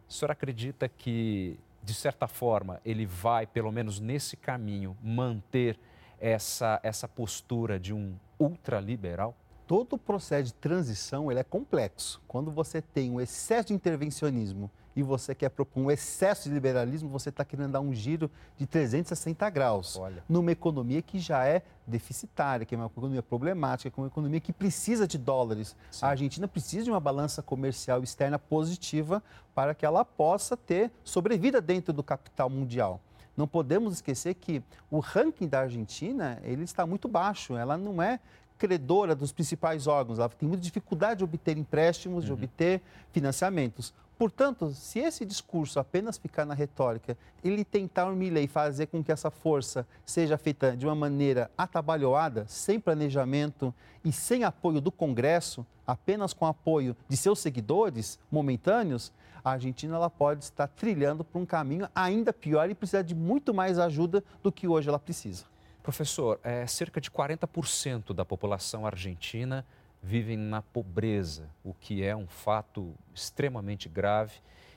O 0.08 0.12
senhor 0.12 0.30
acredita 0.30 0.88
que, 0.88 1.58
de 1.82 1.94
certa 1.94 2.26
forma, 2.26 2.80
ele 2.84 3.06
vai, 3.06 3.46
pelo 3.46 3.70
menos 3.70 4.00
nesse 4.00 4.36
caminho, 4.36 4.96
manter 5.02 5.78
essa, 6.18 6.80
essa 6.82 7.06
postura 7.06 7.78
de 7.78 7.92
um 7.92 8.14
ultraliberal? 8.38 9.34
Todo 9.66 9.94
o 9.94 9.98
processo 9.98 10.44
de 10.44 10.54
transição 10.54 11.30
ele 11.30 11.40
é 11.40 11.44
complexo. 11.44 12.20
Quando 12.26 12.50
você 12.50 12.82
tem 12.82 13.10
um 13.10 13.20
excesso 13.20 13.68
de 13.68 13.74
intervencionismo 13.74 14.70
e 14.96 15.02
você 15.02 15.34
quer 15.34 15.48
propor 15.48 15.80
um 15.80 15.90
excesso 15.90 16.48
de 16.48 16.54
liberalismo, 16.54 17.08
você 17.08 17.28
está 17.28 17.44
querendo 17.44 17.72
dar 17.72 17.80
um 17.80 17.92
giro 17.92 18.30
de 18.56 18.66
360 18.66 19.48
graus 19.50 19.96
Olha. 19.96 20.22
numa 20.28 20.52
economia 20.52 21.02
que 21.02 21.18
já 21.18 21.44
é 21.44 21.62
deficitária, 21.86 22.64
que 22.64 22.74
é 22.74 22.78
uma 22.78 22.86
economia 22.86 23.22
problemática, 23.22 23.90
que 23.90 23.98
é 23.98 24.02
uma 24.02 24.08
economia 24.08 24.40
que 24.40 24.52
precisa 24.52 25.06
de 25.06 25.18
dólares. 25.18 25.76
Sim. 25.90 26.06
A 26.06 26.08
Argentina 26.10 26.48
precisa 26.48 26.84
de 26.84 26.90
uma 26.90 27.00
balança 27.00 27.42
comercial 27.42 28.02
externa 28.02 28.38
positiva 28.38 29.22
para 29.54 29.74
que 29.74 29.84
ela 29.84 30.04
possa 30.04 30.56
ter 30.56 30.90
sobrevida 31.02 31.60
dentro 31.60 31.92
do 31.92 32.02
capital 32.02 32.48
mundial. 32.48 33.00
Não 33.36 33.48
podemos 33.48 33.94
esquecer 33.94 34.34
que 34.34 34.62
o 34.90 35.00
ranking 35.00 35.48
da 35.48 35.60
Argentina 35.60 36.38
ele 36.44 36.62
está 36.62 36.86
muito 36.86 37.08
baixo. 37.08 37.56
Ela 37.56 37.76
não 37.76 38.00
é 38.00 38.20
credora 38.56 39.14
dos 39.14 39.32
principais 39.32 39.86
órgãos. 39.86 40.18
Ela 40.18 40.28
tem 40.28 40.48
muita 40.48 40.62
dificuldade 40.62 41.18
de 41.18 41.24
obter 41.24 41.58
empréstimos, 41.58 42.24
uhum. 42.24 42.26
de 42.26 42.32
obter 42.32 42.82
financiamentos. 43.12 43.92
Portanto, 44.16 44.70
se 44.72 45.00
esse 45.00 45.24
discurso 45.24 45.80
apenas 45.80 46.16
ficar 46.16 46.44
na 46.44 46.54
retórica, 46.54 47.16
ele 47.42 47.64
tentar 47.64 48.06
o 48.06 48.14
Milley 48.14 48.46
fazer 48.46 48.86
com 48.86 49.02
que 49.02 49.10
essa 49.10 49.30
força 49.30 49.86
seja 50.06 50.38
feita 50.38 50.76
de 50.76 50.86
uma 50.86 50.94
maneira 50.94 51.50
atabalhoada, 51.58 52.46
sem 52.46 52.78
planejamento 52.78 53.74
e 54.04 54.12
sem 54.12 54.44
apoio 54.44 54.80
do 54.80 54.92
Congresso, 54.92 55.66
apenas 55.86 56.32
com 56.32 56.46
apoio 56.46 56.96
de 57.08 57.16
seus 57.16 57.40
seguidores 57.40 58.18
momentâneos, 58.30 59.12
a 59.44 59.50
Argentina 59.50 59.96
ela 59.96 60.08
pode 60.08 60.44
estar 60.44 60.68
trilhando 60.68 61.22
por 61.22 61.38
um 61.38 61.44
caminho 61.44 61.88
ainda 61.94 62.32
pior 62.32 62.70
e 62.70 62.74
precisar 62.74 63.02
de 63.02 63.14
muito 63.14 63.52
mais 63.52 63.78
ajuda 63.78 64.24
do 64.42 64.50
que 64.50 64.66
hoje 64.66 64.88
ela 64.88 64.98
precisa. 64.98 65.44
Professor, 65.82 66.40
é, 66.42 66.66
cerca 66.66 66.98
de 66.98 67.10
40% 67.10 68.14
da 68.14 68.24
população 68.24 68.86
argentina 68.86 69.66
vivem 70.04 70.36
na 70.36 70.60
pobreza, 70.60 71.48
o 71.64 71.72
que 71.72 72.04
é 72.04 72.14
um 72.14 72.26
fato 72.26 72.94
extremamente 73.14 73.88
grave 73.88 74.34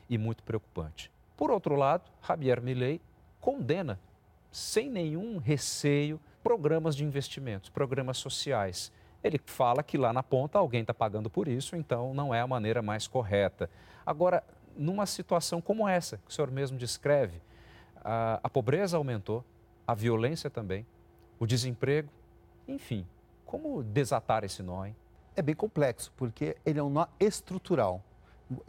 e 0.10 0.18
muito 0.18 0.42
preocupante. 0.42 1.12
Por 1.36 1.52
outro 1.52 1.76
lado, 1.76 2.10
Javier 2.26 2.62
Milei 2.62 3.02
condena, 3.42 4.00
sem 4.50 4.90
nenhum 4.90 5.38
receio, 5.38 6.20
programas 6.42 6.96
de 6.96 7.04
investimentos, 7.04 7.70
programas 7.70 8.18
sociais. 8.18 8.90
Ele 9.22 9.38
fala 9.46 9.84
que 9.84 9.98
lá 9.98 10.14
na 10.14 10.24
ponta 10.24 10.58
alguém 10.58 10.82
está 10.82 10.94
pagando 10.94 11.30
por 11.30 11.50
isso, 11.50 11.76
então 11.76 12.14
não 12.14 12.34
é 12.34 12.40
a 12.40 12.48
maneira 12.48 12.82
mais 12.82 13.06
correta. 13.06 13.70
Agora, 14.06 14.42
numa 14.78 15.06
situação 15.06 15.60
como 15.60 15.88
essa, 15.88 16.18
que 16.18 16.32
o 16.32 16.34
senhor 16.34 16.50
mesmo 16.50 16.78
descreve, 16.78 17.42
a, 18.02 18.40
a 18.42 18.50
pobreza 18.50 18.96
aumentou, 18.96 19.44
a 19.86 19.94
violência 19.94 20.50
também, 20.50 20.86
o 21.38 21.46
desemprego, 21.46 22.10
enfim, 22.66 23.06
como 23.46 23.84
desatar 23.84 24.46
esse 24.46 24.64
nó, 24.64 24.86
hein? 24.86 24.96
É 25.38 25.42
bem 25.42 25.56
complexo, 25.56 26.12
porque 26.18 26.58
ele 26.66 26.80
é 26.80 26.84
um 26.84 26.90
nó 26.90 27.06
estrutural. 27.20 28.04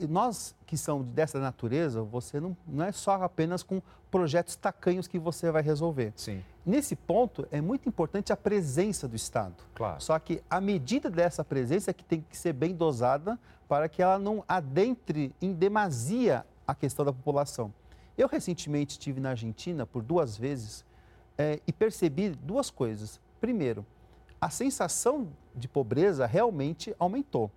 Nós 0.08 0.54
que 0.66 0.76
somos 0.76 1.06
dessa 1.06 1.40
natureza, 1.40 2.02
você 2.02 2.38
não, 2.38 2.56
não 2.66 2.84
é 2.84 2.92
só 2.92 3.12
apenas 3.22 3.62
com 3.62 3.80
projetos 4.10 4.54
tacanhos 4.54 5.06
que 5.06 5.18
você 5.18 5.50
vai 5.50 5.62
resolver. 5.62 6.12
Sim. 6.14 6.44
Nesse 6.66 6.94
ponto, 6.94 7.48
é 7.50 7.60
muito 7.60 7.88
importante 7.88 8.32
a 8.32 8.36
presença 8.36 9.08
do 9.08 9.16
Estado. 9.16 9.54
Claro. 9.74 10.02
Só 10.02 10.18
que 10.18 10.42
a 10.50 10.60
medida 10.60 11.08
dessa 11.08 11.42
presença 11.44 11.90
é 11.90 11.94
que 11.94 12.04
tem 12.04 12.20
que 12.28 12.36
ser 12.36 12.52
bem 12.52 12.74
dosada 12.74 13.38
para 13.68 13.88
que 13.88 14.02
ela 14.02 14.18
não 14.18 14.44
adentre 14.46 15.34
em 15.40 15.52
demasia 15.52 16.44
a 16.66 16.74
questão 16.74 17.04
da 17.04 17.12
população. 17.12 17.72
Eu 18.16 18.28
recentemente 18.28 18.92
estive 18.92 19.20
na 19.20 19.30
Argentina 19.30 19.86
por 19.86 20.02
duas 20.02 20.36
vezes 20.36 20.84
é, 21.38 21.60
e 21.66 21.72
percebi 21.72 22.30
duas 22.30 22.68
coisas. 22.68 23.20
Primeiro, 23.40 23.86
a 24.40 24.50
sensação 24.50 25.28
de 25.58 25.68
pobreza 25.68 26.26
realmente 26.26 26.94
aumentou. 26.98 27.50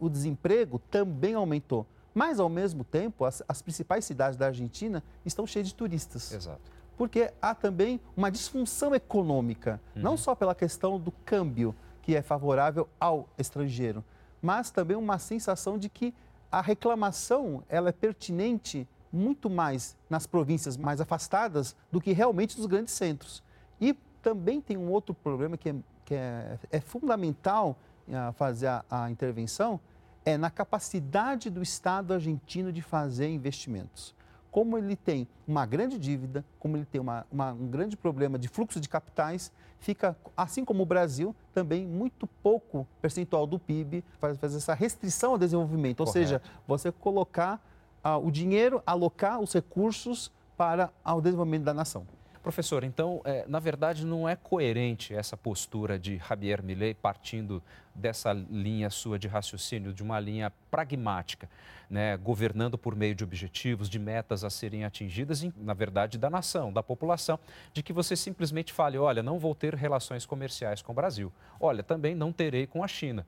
O 0.00 0.08
desemprego 0.08 0.80
também 0.90 1.34
aumentou. 1.34 1.86
Mas, 2.14 2.38
ao 2.38 2.48
mesmo 2.48 2.84
tempo, 2.84 3.24
as, 3.24 3.42
as 3.48 3.60
principais 3.60 4.04
cidades 4.04 4.36
da 4.36 4.46
Argentina 4.46 5.02
estão 5.24 5.46
cheias 5.46 5.68
de 5.68 5.74
turistas. 5.74 6.32
Exato. 6.32 6.60
Porque 6.96 7.32
há 7.42 7.54
também 7.54 8.00
uma 8.16 8.30
disfunção 8.30 8.94
econômica, 8.94 9.80
uhum. 9.96 10.02
não 10.02 10.16
só 10.16 10.34
pela 10.34 10.54
questão 10.54 10.98
do 10.98 11.10
câmbio, 11.24 11.74
que 12.00 12.14
é 12.14 12.22
favorável 12.22 12.88
ao 13.00 13.28
estrangeiro, 13.36 14.04
mas 14.40 14.70
também 14.70 14.96
uma 14.96 15.18
sensação 15.18 15.76
de 15.76 15.88
que 15.88 16.14
a 16.52 16.60
reclamação 16.60 17.64
ela 17.68 17.88
é 17.88 17.92
pertinente 17.92 18.86
muito 19.10 19.48
mais 19.48 19.96
nas 20.08 20.26
províncias 20.26 20.76
mais 20.76 21.00
afastadas 21.00 21.74
do 21.90 22.00
que 22.00 22.12
realmente 22.12 22.58
nos 22.58 22.66
grandes 22.66 22.94
centros. 22.94 23.42
E 23.80 23.94
também 24.22 24.60
tem 24.60 24.76
um 24.76 24.90
outro 24.90 25.14
problema 25.14 25.56
que 25.56 25.70
é 25.70 25.74
que 26.04 26.14
é, 26.14 26.58
é 26.70 26.80
fundamental 26.80 27.76
uh, 28.08 28.32
fazer 28.34 28.68
a, 28.68 28.84
a 28.90 29.10
intervenção 29.10 29.80
é 30.24 30.38
na 30.38 30.50
capacidade 30.50 31.50
do 31.50 31.62
Estado 31.62 32.14
argentino 32.14 32.72
de 32.72 32.80
fazer 32.80 33.28
investimentos. 33.28 34.14
Como 34.50 34.78
ele 34.78 34.96
tem 34.96 35.26
uma 35.46 35.66
grande 35.66 35.98
dívida, 35.98 36.44
como 36.58 36.76
ele 36.76 36.84
tem 36.84 37.00
uma, 37.00 37.26
uma, 37.30 37.52
um 37.52 37.66
grande 37.66 37.96
problema 37.96 38.38
de 38.38 38.48
fluxo 38.48 38.80
de 38.80 38.88
capitais, 38.88 39.52
fica, 39.80 40.16
assim 40.36 40.64
como 40.64 40.82
o 40.82 40.86
Brasil, 40.86 41.34
também 41.52 41.86
muito 41.86 42.26
pouco 42.26 42.86
percentual 43.02 43.46
do 43.46 43.58
PIB 43.58 44.04
faz, 44.18 44.38
faz 44.38 44.54
essa 44.54 44.72
restrição 44.72 45.32
ao 45.32 45.38
desenvolvimento. 45.38 46.00
Ou 46.00 46.06
Correto. 46.06 46.26
seja, 46.26 46.42
você 46.66 46.90
colocar 46.92 47.60
uh, 48.04 48.24
o 48.24 48.30
dinheiro, 48.30 48.82
alocar 48.86 49.40
os 49.40 49.52
recursos 49.52 50.30
para 50.56 50.90
o 51.04 51.20
desenvolvimento 51.20 51.64
da 51.64 51.74
nação. 51.74 52.06
Professor, 52.44 52.84
então, 52.84 53.22
é, 53.24 53.46
na 53.48 53.58
verdade, 53.58 54.04
não 54.04 54.28
é 54.28 54.36
coerente 54.36 55.14
essa 55.14 55.34
postura 55.34 55.98
de 55.98 56.18
Javier 56.18 56.62
Milei 56.62 56.92
partindo 56.92 57.62
dessa 57.94 58.34
linha 58.34 58.90
sua 58.90 59.18
de 59.18 59.26
raciocínio, 59.26 59.94
de 59.94 60.02
uma 60.02 60.20
linha 60.20 60.52
pragmática, 60.70 61.48
né, 61.88 62.18
governando 62.18 62.76
por 62.76 62.94
meio 62.94 63.14
de 63.14 63.24
objetivos, 63.24 63.88
de 63.88 63.98
metas 63.98 64.44
a 64.44 64.50
serem 64.50 64.84
atingidas, 64.84 65.42
na 65.56 65.72
verdade, 65.72 66.18
da 66.18 66.28
nação, 66.28 66.70
da 66.70 66.82
população, 66.82 67.38
de 67.72 67.82
que 67.82 67.94
você 67.94 68.14
simplesmente 68.14 68.74
fale, 68.74 68.98
olha, 68.98 69.22
não 69.22 69.38
vou 69.38 69.54
ter 69.54 69.74
relações 69.74 70.26
comerciais 70.26 70.82
com 70.82 70.92
o 70.92 70.94
Brasil, 70.94 71.32
olha, 71.58 71.82
também 71.82 72.14
não 72.14 72.30
terei 72.30 72.66
com 72.66 72.84
a 72.84 72.88
China. 72.88 73.26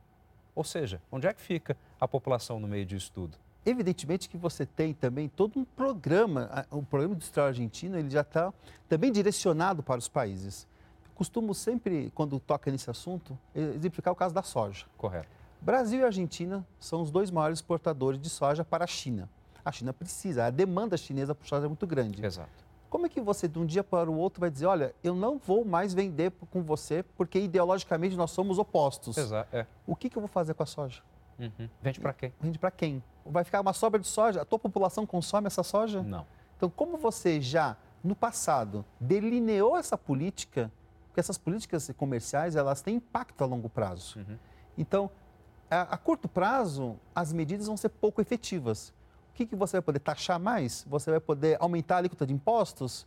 Ou 0.54 0.62
seja, 0.62 1.00
onde 1.10 1.26
é 1.26 1.32
que 1.32 1.40
fica 1.40 1.74
a 1.98 2.06
população 2.06 2.60
no 2.60 2.68
meio 2.68 2.84
disso 2.84 3.10
tudo? 3.14 3.45
Evidentemente 3.66 4.28
que 4.28 4.36
você 4.36 4.64
tem 4.64 4.94
também 4.94 5.28
todo 5.28 5.58
um 5.58 5.64
programa, 5.64 6.64
o 6.70 6.84
programa 6.84 7.14
industrial 7.14 7.48
argentino, 7.48 7.98
ele 7.98 8.08
já 8.08 8.20
está 8.20 8.54
também 8.88 9.10
direcionado 9.10 9.82
para 9.82 9.98
os 9.98 10.06
países. 10.06 10.68
Costumo 11.16 11.52
sempre, 11.52 12.12
quando 12.14 12.38
toca 12.38 12.70
nesse 12.70 12.88
assunto, 12.88 13.36
exemplificar 13.52 14.12
o 14.12 14.16
caso 14.16 14.32
da 14.32 14.42
soja. 14.42 14.86
Correto. 14.96 15.28
Brasil 15.60 15.98
e 16.00 16.04
Argentina 16.04 16.64
são 16.78 17.02
os 17.02 17.10
dois 17.10 17.28
maiores 17.28 17.58
exportadores 17.58 18.20
de 18.20 18.30
soja 18.30 18.64
para 18.64 18.84
a 18.84 18.86
China. 18.86 19.28
A 19.64 19.72
China 19.72 19.92
precisa, 19.92 20.44
a 20.44 20.50
demanda 20.50 20.96
chinesa 20.96 21.34
por 21.34 21.44
soja 21.44 21.64
é 21.64 21.68
muito 21.68 21.88
grande. 21.88 22.24
Exato. 22.24 22.64
Como 22.88 23.04
é 23.04 23.08
que 23.08 23.20
você, 23.20 23.48
de 23.48 23.58
um 23.58 23.66
dia 23.66 23.82
para 23.82 24.08
o 24.08 24.16
outro, 24.16 24.40
vai 24.40 24.48
dizer, 24.48 24.66
olha, 24.66 24.94
eu 25.02 25.16
não 25.16 25.38
vou 25.38 25.64
mais 25.64 25.92
vender 25.92 26.30
com 26.50 26.62
você 26.62 27.02
porque 27.02 27.40
ideologicamente 27.40 28.14
nós 28.14 28.30
somos 28.30 28.60
opostos? 28.60 29.18
Exato. 29.18 29.56
É. 29.56 29.66
O 29.84 29.96
que, 29.96 30.08
que 30.08 30.16
eu 30.16 30.20
vou 30.20 30.28
fazer 30.28 30.54
com 30.54 30.62
a 30.62 30.66
soja? 30.66 31.02
Uhum. 31.36 31.68
Vende 31.82 31.98
para 31.98 32.12
quem? 32.12 32.32
Vende 32.40 32.58
para 32.60 32.70
quem? 32.70 33.02
Vai 33.30 33.44
ficar 33.44 33.60
uma 33.60 33.72
sobra 33.72 34.00
de 34.00 34.06
soja? 34.06 34.42
A 34.42 34.44
tua 34.44 34.58
população 34.58 35.06
consome 35.06 35.46
essa 35.46 35.62
soja? 35.62 36.02
Não. 36.02 36.26
Então, 36.56 36.70
como 36.70 36.96
você 36.96 37.40
já, 37.40 37.76
no 38.02 38.14
passado, 38.14 38.84
delineou 39.00 39.76
essa 39.76 39.98
política, 39.98 40.72
porque 41.08 41.20
essas 41.20 41.36
políticas 41.36 41.90
comerciais, 41.96 42.56
elas 42.56 42.80
têm 42.82 42.96
impacto 42.96 43.42
a 43.42 43.46
longo 43.46 43.68
prazo. 43.68 44.18
Uhum. 44.18 44.38
Então, 44.78 45.10
a, 45.70 45.82
a, 45.82 45.96
curto 45.98 46.28
prazo, 46.28 46.96
as 47.14 47.32
medidas 47.32 47.66
vão 47.66 47.76
ser 47.76 47.88
pouco 47.88 48.20
efetivas. 48.20 48.90
O 49.30 49.34
que, 49.34 49.46
que 49.46 49.56
você 49.56 49.76
vai 49.76 49.82
poder 49.82 49.98
taxar 49.98 50.40
mais? 50.40 50.86
Você 50.88 51.10
vai 51.10 51.20
poder 51.20 51.58
aumentar 51.60 51.96
a 51.96 51.98
alíquota 51.98 52.26
de 52.26 52.32
impostos? 52.32 53.06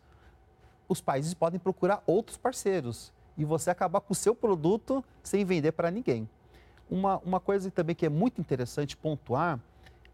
Os 0.87 1.01
países 1.01 1.33
podem 1.33 1.59
procurar 1.59 2.03
outros 2.05 2.37
parceiros 2.37 3.11
e 3.37 3.45
você 3.45 3.69
acabar 3.69 4.01
com 4.01 4.13
o 4.13 4.15
seu 4.15 4.35
produto 4.35 5.03
sem 5.23 5.45
vender 5.45 5.71
para 5.71 5.89
ninguém. 5.89 6.29
Uma, 6.89 7.17
uma 7.19 7.39
coisa 7.39 7.71
também 7.71 7.95
que 7.95 8.05
é 8.05 8.09
muito 8.09 8.41
interessante 8.41 8.97
pontuar 8.97 9.59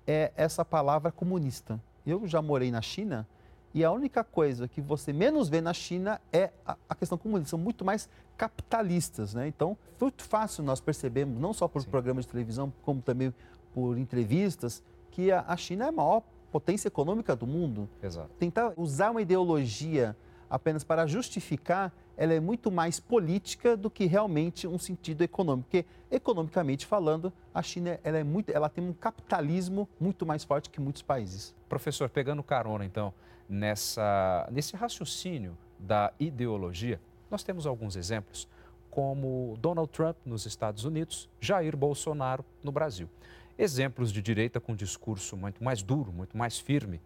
é 0.07 0.31
essa 0.35 0.63
palavra 0.63 1.11
comunista. 1.11 1.79
Eu 2.05 2.27
já 2.27 2.41
morei 2.41 2.71
na 2.71 2.81
China 2.81 3.27
e 3.73 3.83
a 3.83 3.91
única 3.91 4.23
coisa 4.23 4.67
que 4.67 4.79
você 4.79 5.11
menos 5.11 5.49
vê 5.49 5.59
na 5.59 5.73
China 5.73 6.21
é 6.31 6.51
a, 6.65 6.77
a 6.87 6.95
questão 6.95 7.17
comunista. 7.17 7.49
São 7.49 7.59
muito 7.59 7.83
mais 7.83 8.09
capitalistas, 8.37 9.33
né? 9.33 9.47
Então, 9.47 9.77
foi 9.97 10.07
muito 10.07 10.23
fácil 10.23 10.63
nós 10.63 10.79
percebemos, 10.79 11.39
não 11.39 11.53
só 11.53 11.67
por 11.67 11.81
Sim. 11.81 11.89
programas 11.89 12.25
de 12.25 12.31
televisão, 12.31 12.71
como 12.83 13.01
também 13.01 13.33
por 13.73 13.97
entrevistas, 13.97 14.81
que 15.11 15.31
a, 15.31 15.43
a 15.47 15.57
China 15.57 15.85
é 15.85 15.87
a 15.89 15.91
maior 15.91 16.23
potência 16.51 16.87
econômica 16.87 17.35
do 17.35 17.45
mundo. 17.45 17.89
Exato. 18.01 18.29
Tentar 18.39 18.73
usar 18.77 19.11
uma 19.11 19.21
ideologia 19.21 20.15
apenas 20.49 20.83
para 20.83 21.05
justificar 21.05 21.91
ela 22.17 22.33
é 22.33 22.39
muito 22.39 22.71
mais 22.71 22.99
política 22.99 23.75
do 23.75 23.89
que 23.89 24.05
realmente 24.05 24.67
um 24.67 24.77
sentido 24.77 25.21
econômico. 25.21 25.69
Porque, 25.69 25.85
economicamente 26.09 26.85
falando, 26.85 27.31
a 27.53 27.61
China 27.61 27.99
ela 28.03 28.17
é 28.17 28.23
muito, 28.23 28.51
ela 28.51 28.69
tem 28.69 28.87
um 28.87 28.93
capitalismo 28.93 29.87
muito 29.99 30.25
mais 30.25 30.43
forte 30.43 30.69
que 30.69 30.79
muitos 30.79 31.01
países. 31.01 31.55
Professor, 31.67 32.09
pegando 32.09 32.41
carona, 32.43 32.85
então, 32.85 33.13
nessa, 33.49 34.47
nesse 34.51 34.75
raciocínio 34.75 35.57
da 35.79 36.13
ideologia, 36.19 36.99
nós 37.29 37.43
temos 37.43 37.65
alguns 37.65 37.95
exemplos, 37.95 38.47
como 38.89 39.57
Donald 39.59 39.91
Trump 39.91 40.15
nos 40.25 40.45
Estados 40.45 40.85
Unidos, 40.85 41.29
Jair 41.41 41.75
Bolsonaro 41.75 42.45
no 42.63 42.71
Brasil. 42.71 43.09
Exemplos 43.57 44.11
de 44.11 44.21
direita 44.21 44.59
com 44.59 44.75
discurso 44.75 45.35
muito 45.35 45.63
mais 45.63 45.83
duro, 45.83 46.13
muito 46.13 46.37
mais 46.37 46.57
firme, 46.59 47.01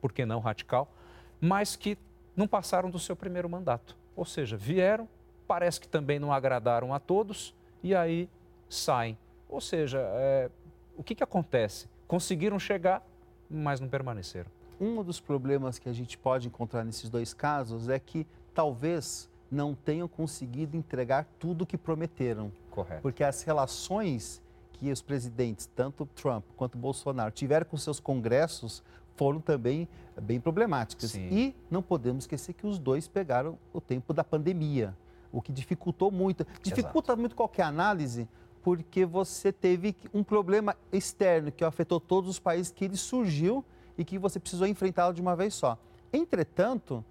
por 0.00 0.12
que 0.12 0.24
não 0.24 0.40
radical, 0.40 0.92
mas 1.40 1.76
que 1.76 1.96
não 2.36 2.48
passaram 2.48 2.90
do 2.90 2.98
seu 2.98 3.14
primeiro 3.14 3.48
mandato. 3.48 3.99
Ou 4.16 4.24
seja, 4.24 4.56
vieram, 4.56 5.08
parece 5.46 5.80
que 5.80 5.88
também 5.88 6.18
não 6.18 6.32
agradaram 6.32 6.92
a 6.94 7.00
todos 7.00 7.54
e 7.82 7.94
aí 7.94 8.28
saem. 8.68 9.16
Ou 9.48 9.60
seja, 9.60 9.98
é, 10.00 10.50
o 10.96 11.02
que, 11.02 11.14
que 11.14 11.24
acontece? 11.24 11.88
Conseguiram 12.06 12.58
chegar, 12.58 13.04
mas 13.48 13.80
não 13.80 13.88
permaneceram. 13.88 14.50
um 14.80 15.02
dos 15.02 15.20
problemas 15.20 15.78
que 15.78 15.88
a 15.88 15.92
gente 15.92 16.16
pode 16.16 16.46
encontrar 16.48 16.84
nesses 16.84 17.10
dois 17.10 17.34
casos 17.34 17.88
é 17.88 17.98
que 17.98 18.26
talvez 18.54 19.28
não 19.50 19.74
tenham 19.74 20.08
conseguido 20.08 20.76
entregar 20.76 21.26
tudo 21.38 21.62
o 21.62 21.66
que 21.66 21.76
prometeram. 21.76 22.52
Correto. 22.70 23.02
Porque 23.02 23.24
as 23.24 23.42
relações 23.42 24.40
que 24.72 24.90
os 24.90 25.02
presidentes, 25.02 25.66
tanto 25.74 26.06
Trump 26.06 26.44
quanto 26.56 26.78
Bolsonaro, 26.78 27.30
tiveram 27.30 27.66
com 27.66 27.76
seus 27.76 28.00
congressos 28.00 28.82
foram 29.20 29.38
também 29.38 29.86
bem 30.18 30.40
problemáticas. 30.40 31.10
Sim. 31.10 31.28
E 31.30 31.54
não 31.70 31.82
podemos 31.82 32.24
esquecer 32.24 32.54
que 32.54 32.66
os 32.66 32.78
dois 32.78 33.06
pegaram 33.06 33.58
o 33.70 33.78
tempo 33.78 34.14
da 34.14 34.24
pandemia, 34.24 34.96
o 35.30 35.42
que 35.42 35.52
dificultou 35.52 36.10
muito. 36.10 36.46
Dificulta 36.62 37.08
Exato. 37.08 37.20
muito 37.20 37.36
qualquer 37.36 37.64
análise, 37.64 38.26
porque 38.62 39.04
você 39.04 39.52
teve 39.52 39.94
um 40.14 40.24
problema 40.24 40.74
externo 40.90 41.52
que 41.52 41.62
afetou 41.62 42.00
todos 42.00 42.30
os 42.30 42.38
países 42.38 42.72
que 42.72 42.82
ele 42.82 42.96
surgiu 42.96 43.62
e 43.98 44.06
que 44.06 44.18
você 44.18 44.40
precisou 44.40 44.66
enfrentá-lo 44.66 45.12
de 45.12 45.20
uma 45.20 45.36
vez 45.36 45.52
só. 45.52 45.78
Entretanto, 46.10 47.04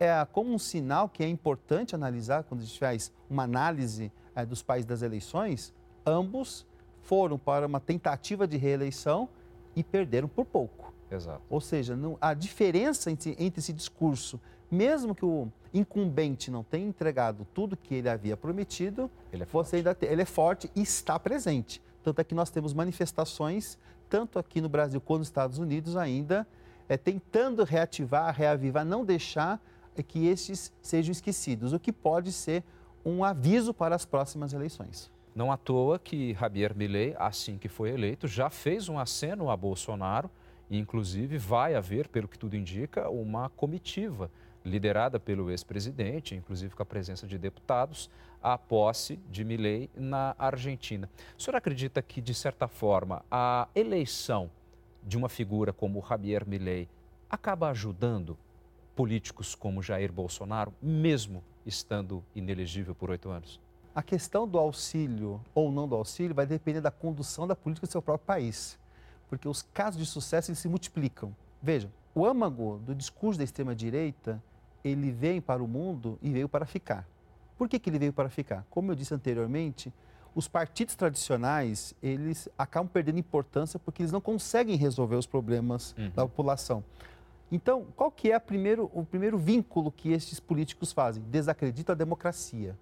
é 0.00 0.26
como 0.32 0.54
um 0.54 0.58
sinal 0.58 1.06
que 1.06 1.22
é 1.22 1.28
importante 1.28 1.94
analisar 1.94 2.44
quando 2.44 2.62
a 2.62 2.64
gente 2.64 2.78
faz 2.78 3.12
uma 3.28 3.42
análise 3.42 4.10
é, 4.34 4.46
dos 4.46 4.62
países 4.62 4.86
das 4.86 5.02
eleições, 5.02 5.74
ambos 6.06 6.66
foram 7.02 7.36
para 7.36 7.66
uma 7.66 7.78
tentativa 7.78 8.48
de 8.48 8.56
reeleição 8.56 9.28
e 9.76 9.84
perderam 9.84 10.28
por 10.28 10.46
pouco. 10.46 10.81
Exato. 11.12 11.42
Ou 11.50 11.60
seja, 11.60 11.94
não, 11.94 12.16
a 12.20 12.34
diferença 12.34 13.10
entre, 13.10 13.36
entre 13.38 13.60
esse 13.60 13.72
discurso, 13.72 14.40
mesmo 14.70 15.14
que 15.14 15.24
o 15.24 15.48
incumbente 15.72 16.50
não 16.50 16.62
tenha 16.62 16.86
entregado 16.86 17.46
tudo 17.52 17.76
que 17.76 17.94
ele 17.94 18.08
havia 18.08 18.36
prometido, 18.36 19.10
Ele 19.32 19.42
é 19.42 19.46
você 19.46 19.52
forte. 19.52 19.76
ainda 19.76 19.94
tem, 19.94 20.08
ele 20.08 20.22
é 20.22 20.26
forte 20.26 20.70
e 20.74 20.82
está 20.82 21.18
presente. 21.18 21.82
Tanto 22.02 22.20
é 22.20 22.24
que 22.24 22.34
nós 22.34 22.50
temos 22.50 22.72
manifestações, 22.74 23.78
tanto 24.08 24.38
aqui 24.38 24.60
no 24.60 24.68
Brasil 24.68 25.00
quanto 25.00 25.20
nos 25.20 25.28
Estados 25.28 25.58
Unidos 25.58 25.96
ainda, 25.96 26.46
é, 26.88 26.96
tentando 26.96 27.64
reativar, 27.64 28.34
reavivar, 28.34 28.84
não 28.84 29.04
deixar 29.04 29.60
que 30.06 30.26
estes 30.26 30.72
sejam 30.80 31.12
esquecidos, 31.12 31.72
o 31.74 31.78
que 31.78 31.92
pode 31.92 32.32
ser 32.32 32.64
um 33.04 33.22
aviso 33.22 33.74
para 33.74 33.94
as 33.94 34.06
próximas 34.06 34.52
eleições. 34.52 35.10
Não 35.34 35.52
à 35.52 35.56
toa 35.56 35.98
que 35.98 36.34
Javier 36.34 36.74
Milei, 36.74 37.14
assim 37.18 37.58
que 37.58 37.68
foi 37.68 37.90
eleito, 37.90 38.26
já 38.26 38.48
fez 38.48 38.88
um 38.88 38.98
aceno 38.98 39.50
a 39.50 39.56
Bolsonaro 39.56 40.30
inclusive, 40.78 41.38
vai 41.38 41.74
haver, 41.74 42.08
pelo 42.08 42.28
que 42.28 42.38
tudo 42.38 42.56
indica, 42.56 43.08
uma 43.08 43.48
comitiva 43.50 44.30
liderada 44.64 45.18
pelo 45.18 45.50
ex-presidente, 45.50 46.34
inclusive 46.34 46.74
com 46.74 46.82
a 46.82 46.86
presença 46.86 47.26
de 47.26 47.36
deputados, 47.36 48.08
à 48.42 48.56
posse 48.56 49.16
de 49.30 49.44
Milei 49.44 49.90
na 49.94 50.34
Argentina. 50.38 51.08
O 51.38 51.42
senhor 51.42 51.56
acredita 51.56 52.00
que, 52.02 52.20
de 52.20 52.34
certa 52.34 52.66
forma, 52.68 53.24
a 53.30 53.68
eleição 53.74 54.50
de 55.02 55.16
uma 55.16 55.28
figura 55.28 55.72
como 55.72 56.04
Javier 56.08 56.46
Milei 56.46 56.88
acaba 57.28 57.70
ajudando 57.70 58.38
políticos 58.94 59.54
como 59.54 59.82
Jair 59.82 60.12
Bolsonaro, 60.12 60.72
mesmo 60.80 61.42
estando 61.64 62.24
inelegível 62.34 62.94
por 62.94 63.10
oito 63.10 63.30
anos? 63.30 63.60
A 63.94 64.02
questão 64.02 64.48
do 64.48 64.58
auxílio 64.58 65.40
ou 65.54 65.70
não 65.70 65.88
do 65.88 65.94
auxílio 65.94 66.34
vai 66.34 66.46
depender 66.46 66.80
da 66.80 66.90
condução 66.90 67.46
da 67.46 67.54
política 67.54 67.86
do 67.86 67.90
seu 67.90 68.02
próprio 68.02 68.26
país, 68.26 68.78
porque 69.32 69.48
os 69.48 69.62
casos 69.62 69.98
de 69.98 70.04
sucesso 70.04 70.50
eles 70.50 70.58
se 70.58 70.68
multiplicam. 70.68 71.34
Veja, 71.62 71.90
o 72.14 72.26
âmago 72.26 72.78
do 72.84 72.94
discurso 72.94 73.38
da 73.38 73.44
extrema-direita, 73.44 74.42
ele 74.84 75.10
vem 75.10 75.40
para 75.40 75.62
o 75.64 75.66
mundo 75.66 76.18
e 76.20 76.30
veio 76.30 76.46
para 76.46 76.66
ficar. 76.66 77.08
Por 77.56 77.66
que, 77.66 77.78
que 77.78 77.88
ele 77.88 77.98
veio 77.98 78.12
para 78.12 78.28
ficar? 78.28 78.66
Como 78.68 78.90
eu 78.90 78.94
disse 78.94 79.14
anteriormente, 79.14 79.90
os 80.34 80.48
partidos 80.48 80.94
tradicionais, 80.94 81.94
eles 82.02 82.46
acabam 82.58 82.86
perdendo 82.92 83.18
importância 83.18 83.78
porque 83.80 84.02
eles 84.02 84.12
não 84.12 84.20
conseguem 84.20 84.76
resolver 84.76 85.16
os 85.16 85.24
problemas 85.26 85.94
Uhum. 85.96 86.10
da 86.10 86.24
população. 86.26 86.84
Então, 87.50 87.86
qual 87.96 88.10
que 88.10 88.30
é 88.30 88.38
primeiro, 88.38 88.90
o 88.92 89.02
primeiro 89.02 89.38
vínculo 89.38 89.90
que 89.90 90.12
estes 90.12 90.38
políticos 90.40 90.92
fazem? 90.92 91.22
Desacreditam 91.30 91.94
a 91.94 91.96
democracia. 91.96 92.76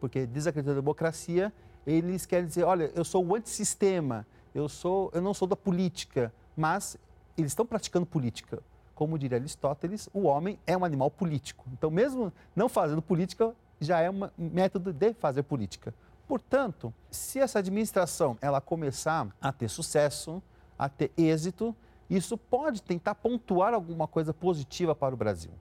Porque 0.00 0.24
desacreditam 0.24 0.72
a 0.72 0.76
democracia, 0.80 1.52
eles 1.86 2.24
querem 2.24 2.46
dizer, 2.46 2.64
olha, 2.64 2.90
eu 2.94 3.04
sou 3.04 3.22
o 3.26 3.34
antissistema, 3.36 4.26
eu, 4.54 4.68
sou, 4.68 5.10
eu 5.14 5.20
não 5.20 5.34
sou 5.34 5.48
da 5.48 5.56
política, 5.56 6.32
mas 6.56 6.96
eles 7.36 7.52
estão 7.52 7.66
praticando 7.66 8.06
política. 8.06 8.62
Como 8.94 9.18
diria 9.18 9.38
Aristóteles, 9.38 10.08
o 10.12 10.22
homem 10.22 10.58
é 10.66 10.76
um 10.76 10.84
animal 10.84 11.10
político. 11.10 11.64
Então, 11.72 11.90
mesmo 11.90 12.32
não 12.54 12.68
fazendo 12.68 13.00
política, 13.00 13.54
já 13.80 14.00
é 14.00 14.10
um 14.10 14.28
método 14.36 14.92
de 14.92 15.12
fazer 15.14 15.42
política. 15.42 15.94
Portanto, 16.28 16.94
se 17.10 17.38
essa 17.40 17.58
administração 17.58 18.38
ela 18.40 18.60
começar 18.60 19.28
a 19.40 19.52
ter 19.52 19.68
sucesso, 19.68 20.42
a 20.78 20.88
ter 20.88 21.10
êxito, 21.16 21.74
isso 22.08 22.36
pode 22.36 22.82
tentar 22.82 23.14
pontuar 23.14 23.74
alguma 23.74 24.06
coisa 24.06 24.32
positiva 24.32 24.94
para 24.94 25.14
o 25.14 25.18
Brasil. 25.18 25.52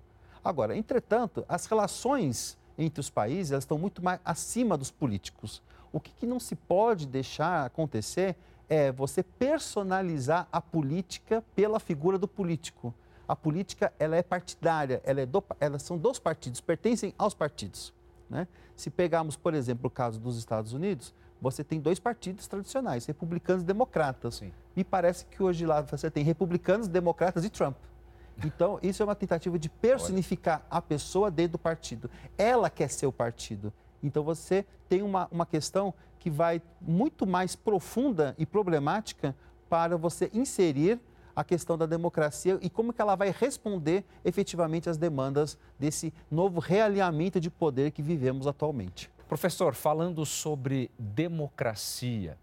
Agora, 0.43 0.75
entretanto, 0.75 1.45
as 1.47 1.65
relações 1.65 2.57
entre 2.77 2.99
os 2.99 3.09
países 3.09 3.51
elas 3.51 3.63
estão 3.63 3.77
muito 3.77 4.03
mais 4.03 4.19
acima 4.23 4.77
dos 4.77 4.91
políticos. 4.91 5.61
O 5.91 5.99
que, 5.99 6.11
que 6.11 6.25
não 6.25 6.39
se 6.39 6.55
pode 6.55 7.05
deixar 7.05 7.65
acontecer 7.65 8.35
é 8.71 8.89
você 8.89 9.21
personalizar 9.21 10.47
a 10.49 10.61
política 10.61 11.43
pela 11.53 11.77
figura 11.77 12.17
do 12.17 12.25
político. 12.25 12.93
A 13.27 13.35
política 13.35 13.91
ela 13.99 14.15
é 14.15 14.23
partidária, 14.23 15.01
ela 15.03 15.19
é 15.19 15.25
do, 15.25 15.43
elas 15.59 15.83
são 15.83 15.97
dos 15.97 16.19
partidos, 16.19 16.61
pertencem 16.61 17.13
aos 17.17 17.33
partidos. 17.33 17.93
Né? 18.29 18.47
Se 18.73 18.89
pegarmos, 18.89 19.35
por 19.35 19.53
exemplo, 19.53 19.87
o 19.87 19.89
caso 19.89 20.21
dos 20.21 20.37
Estados 20.37 20.71
Unidos, 20.71 21.13
você 21.41 21.65
tem 21.65 21.81
dois 21.81 21.99
partidos 21.99 22.47
tradicionais, 22.47 23.05
republicanos 23.05 23.63
e 23.63 23.65
democratas. 23.65 24.35
Sim. 24.35 24.53
Me 24.73 24.85
parece 24.85 25.25
que 25.25 25.43
hoje 25.43 25.65
lá 25.65 25.81
você 25.81 26.09
tem 26.09 26.23
republicanos, 26.23 26.87
democratas 26.87 27.43
e 27.43 27.49
Trump. 27.49 27.75
Então, 28.41 28.79
isso 28.81 29.03
é 29.03 29.05
uma 29.05 29.15
tentativa 29.15 29.59
de 29.59 29.67
personificar 29.67 30.65
a 30.69 30.81
pessoa 30.81 31.29
dentro 31.29 31.53
do 31.53 31.59
partido. 31.59 32.09
Ela 32.37 32.69
quer 32.69 32.89
ser 32.89 33.05
o 33.05 33.11
partido. 33.11 33.73
Então, 34.01 34.23
você 34.23 34.65
tem 34.87 35.01
uma, 35.01 35.27
uma 35.29 35.45
questão 35.45 35.93
que 36.21 36.29
vai 36.29 36.61
muito 36.79 37.25
mais 37.25 37.55
profunda 37.55 38.35
e 38.37 38.45
problemática 38.45 39.35
para 39.67 39.97
você 39.97 40.29
inserir 40.31 40.99
a 41.35 41.43
questão 41.43 41.75
da 41.75 41.87
democracia 41.87 42.59
e 42.61 42.69
como 42.69 42.93
que 42.93 43.01
ela 43.01 43.15
vai 43.15 43.33
responder 43.35 44.05
efetivamente 44.23 44.87
às 44.87 44.97
demandas 44.97 45.57
desse 45.79 46.13
novo 46.29 46.59
realinhamento 46.59 47.39
de 47.39 47.49
poder 47.49 47.89
que 47.89 48.03
vivemos 48.03 48.45
atualmente. 48.45 49.09
Professor, 49.27 49.73
falando 49.73 50.23
sobre 50.23 50.91
democracia, 50.99 52.37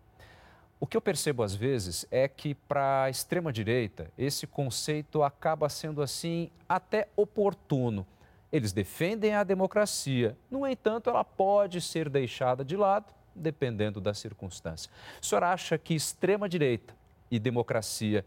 o 0.81 0.87
que 0.87 0.97
eu 0.97 1.01
percebo 1.01 1.45
às 1.45 1.55
vezes 1.55 2.05
é 2.11 2.27
que 2.27 2.57
para 2.57 3.05
a 3.05 3.11
extrema-direita 3.11 4.11
esse 4.19 4.45
conceito 4.45 5.23
acaba 5.23 5.69
sendo 5.69 6.03
assim 6.03 6.51
até 6.69 7.07
oportuno. 7.15 8.05
Eles 8.51 8.73
defendem 8.73 9.35
a 9.35 9.45
democracia, 9.45 10.37
no 10.51 10.67
entanto, 10.67 11.11
ela 11.11 11.23
pode 11.23 11.81
ser 11.81 12.09
deixada 12.09 12.65
de 12.65 12.77
lado 12.77 13.18
dependendo 13.39 14.01
da 14.01 14.13
circunstância. 14.13 14.91
O 15.23 15.25
senhor 15.25 15.45
acha 15.45 15.79
que 15.79 15.95
extrema-direita 15.95 16.95
e 17.31 17.39
democracia 17.39 18.25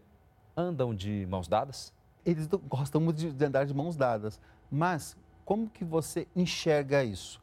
andam 0.56 0.94
de 0.94 1.26
mãos 1.28 1.48
dadas? 1.48 1.92
Eles 2.24 2.46
gostam 2.68 3.00
muito 3.00 3.32
de 3.32 3.44
andar 3.44 3.64
de 3.64 3.74
mãos 3.74 3.96
dadas, 3.96 4.40
mas 4.70 5.16
como 5.44 5.68
que 5.68 5.84
você 5.84 6.26
enxerga 6.34 7.04
isso? 7.04 7.40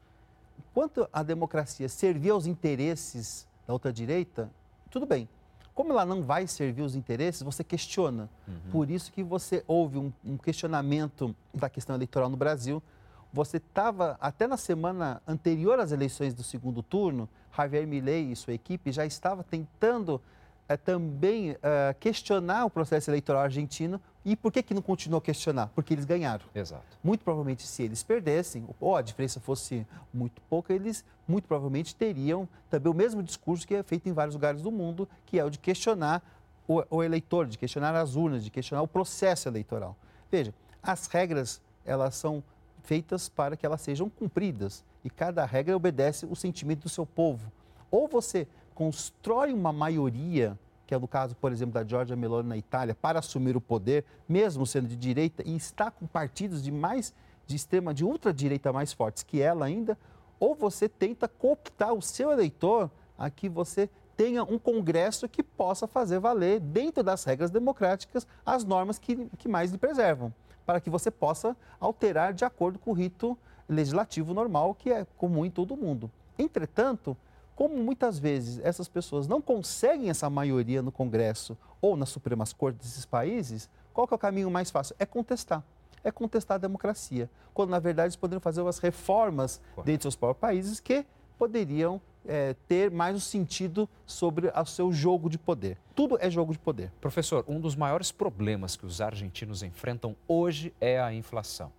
Enquanto 0.58 1.08
a 1.12 1.24
democracia 1.24 1.90
servir 1.90 2.30
aos 2.30 2.46
interesses 2.46 3.48
da 3.68 3.74
outra 3.74 3.92
direita, 3.92 4.50
tudo 4.90 5.06
bem. 5.06 5.28
Como 5.74 5.94
ela 5.94 6.06
não 6.06 6.24
vai 6.24 6.46
servir 6.48 6.82
os 6.82 6.96
interesses, 6.96 7.42
você 7.42 7.64
questiona. 7.64 8.30
Por 8.72 8.90
isso 8.90 9.12
que 9.12 9.24
você 9.24 9.64
houve 9.66 9.98
um, 9.98 10.12
um 10.26 10.38
questionamento 10.38 11.34
da 11.54 11.70
questão 11.70 11.96
eleitoral 11.96 12.30
no 12.30 12.36
Brasil. 12.36 12.84
Você 13.32 13.58
estava, 13.58 14.18
até 14.20 14.48
na 14.48 14.58
semana 14.58 15.22
anterior 15.28 15.80
às 15.80 15.92
eleições 15.92 16.34
do 16.34 16.44
segundo 16.44 16.82
turno, 16.82 17.30
Javier 17.56 17.86
Milei 17.86 18.32
e 18.32 18.36
sua 18.36 18.54
equipe 18.54 18.92
já 18.92 19.06
estava 19.06 19.44
tentando 19.44 20.20
eh, 20.68 20.76
também 20.76 21.56
eh, 21.62 21.96
questionar 22.00 22.66
o 22.66 22.70
processo 22.70 23.10
eleitoral 23.10 23.44
argentino. 23.44 24.02
E 24.26 24.36
por 24.36 24.52
que, 24.52 24.64
que 24.64 24.74
não 24.74 24.82
continuou 24.82 25.20
a 25.20 25.22
questionar? 25.22 25.68
Porque 25.76 25.94
eles 25.94 26.06
ganharam. 26.06 26.46
Exato. 26.54 26.98
Muito 27.04 27.24
provavelmente, 27.24 27.66
se 27.66 27.84
eles 27.84 28.02
perdessem, 28.02 28.68
ou 28.80 28.96
a 28.96 29.02
diferença 29.02 29.40
fosse 29.40 29.86
muito 30.14 30.42
pouca, 30.50 30.74
eles 30.74 31.06
muito 31.28 31.48
provavelmente 31.48 31.96
teriam 31.96 32.50
também 32.70 32.92
o 32.92 32.96
mesmo 32.96 33.22
discurso 33.22 33.68
que 33.68 33.76
é 33.76 33.84
feito 33.84 34.10
em 34.10 34.14
vários 34.14 34.36
lugares 34.36 34.62
do 34.62 34.72
mundo, 34.72 35.08
que 35.26 35.40
é 35.40 35.46
o 35.46 35.50
de 35.50 35.60
questionar 35.60 36.24
o, 36.68 36.84
o 36.90 37.04
eleitor, 37.04 37.46
de 37.46 37.58
questionar 37.58 37.96
as 37.96 38.16
urnas, 38.16 38.44
de 38.44 38.50
questionar 38.50 38.82
o 38.82 38.88
processo 38.88 39.48
eleitoral. 39.48 39.96
Veja, 40.32 40.54
as 40.82 41.08
regras, 41.08 41.62
elas 41.86 42.16
são 42.16 42.44
feitas 42.84 43.30
para 43.30 43.56
que 43.56 43.66
elas 43.66 43.82
sejam 43.82 44.10
cumpridas 44.10 44.84
e 45.04 45.10
cada 45.10 45.46
regra 45.46 45.76
obedece 45.76 46.26
o 46.26 46.36
sentimento 46.36 46.84
do 46.84 46.90
seu 46.90 47.06
povo. 47.06 47.52
Ou 47.92 48.08
você 48.08 48.48
constrói 48.74 49.54
uma 49.54 49.74
maioria, 49.74 50.58
que 50.86 50.94
é 50.94 51.00
no 51.00 51.08
caso, 51.08 51.36
por 51.36 51.52
exemplo, 51.52 51.74
da 51.74 51.84
Giorgia 51.84 52.16
Meloni 52.16 52.50
na 52.50 52.58
Itália, 52.58 52.96
para 52.96 53.20
assumir 53.20 53.56
o 53.56 53.62
poder, 53.62 54.06
mesmo 54.28 54.66
sendo 54.66 54.88
de 54.88 54.96
direita 54.96 55.44
e 55.46 55.56
está 55.56 55.92
com 55.92 56.08
partidos 56.08 56.64
de 56.64 56.72
mais 56.72 57.14
de 57.46 57.56
extrema, 57.56 57.94
de 57.94 58.06
ultradireita 58.06 58.72
mais 58.72 58.94
fortes 58.94 59.24
que 59.24 59.42
ela 59.42 59.66
ainda, 59.66 59.98
ou 60.40 60.56
você 60.56 60.88
tenta 60.88 61.28
cooptar 61.28 61.94
o 61.94 62.02
seu 62.02 62.32
eleitor 62.32 62.90
a 63.18 63.30
que 63.30 63.50
você 63.50 63.90
tenha 64.16 64.44
um 64.44 64.60
Congresso 64.60 65.28
que 65.28 65.42
possa 65.42 65.88
fazer 65.88 66.20
valer, 66.20 66.60
dentro 66.60 67.02
das 67.02 67.24
regras 67.24 67.50
democráticas, 67.50 68.28
as 68.46 68.64
normas 68.64 69.00
que, 69.00 69.16
que 69.38 69.48
mais 69.48 69.72
lhe 69.72 69.78
preservam, 69.78 70.34
para 70.70 70.80
que 70.80 70.88
você 70.88 71.10
possa 71.10 71.58
alterar 71.80 72.32
de 72.32 72.46
acordo 72.46 72.78
com 72.78 72.92
o 72.92 72.94
rito 72.94 73.36
legislativo 73.68 74.36
normal, 74.36 74.76
que 74.76 74.92
é 74.92 75.04
comum 75.18 75.44
em 75.44 75.50
todo 75.50 75.76
mundo. 75.76 76.12
Entretanto, 76.38 77.18
como 77.56 77.76
muitas 77.78 78.20
vezes 78.20 78.60
essas 78.64 78.88
pessoas 78.88 79.28
não 79.28 79.42
conseguem 79.42 80.12
essa 80.12 80.30
maioria 80.30 80.84
no 80.84 80.92
Congresso 80.92 81.58
ou 81.82 81.98
nas 81.98 82.10
Supremas 82.10 82.54
Cortes 82.54 82.88
desses 82.88 83.04
países, 83.04 83.68
qual 83.92 84.08
que 84.08 84.14
é 84.14 84.16
o 84.16 84.20
caminho 84.20 84.52
mais 84.52 84.70
fácil? 84.70 84.96
É 85.00 85.08
contestar. 85.08 85.64
É 86.04 86.12
contestar 86.12 86.54
a 86.54 86.60
democracia. 86.60 87.28
Quando, 87.52 87.72
na 87.72 87.80
verdade, 87.80 88.10
eles 88.10 88.16
poderiam 88.16 88.40
fazer 88.40 88.62
umas 88.62 88.78
reformas 88.78 89.60
Correto. 89.74 89.88
dentro 89.88 89.98
dos 89.98 90.04
seus 90.04 90.16
próprios 90.16 90.40
países 90.40 90.80
que 90.80 91.04
poderiam 91.36 92.00
é, 92.26 92.56
ter 92.68 92.92
mais 92.92 93.16
um 93.16 93.20
sentido 93.20 93.88
sobre 94.06 94.48
o 94.48 94.66
seu 94.66 94.92
jogo 94.92 95.30
de 95.30 95.38
poder. 95.38 95.78
Tudo 95.96 96.18
é 96.20 96.30
jogo 96.30 96.52
de 96.52 96.60
poder. 96.60 96.92
Professor, 97.02 97.44
um 97.48 97.60
dos 97.60 97.76
maiores 97.76 98.12
problemas 98.12 98.76
que 98.76 98.86
os 98.86 99.02
argentinos 99.02 99.64
enfrentam 99.64 100.16
hoje 100.28 100.74
é 100.80 101.00
a 101.00 101.14
inflação, 101.14 101.72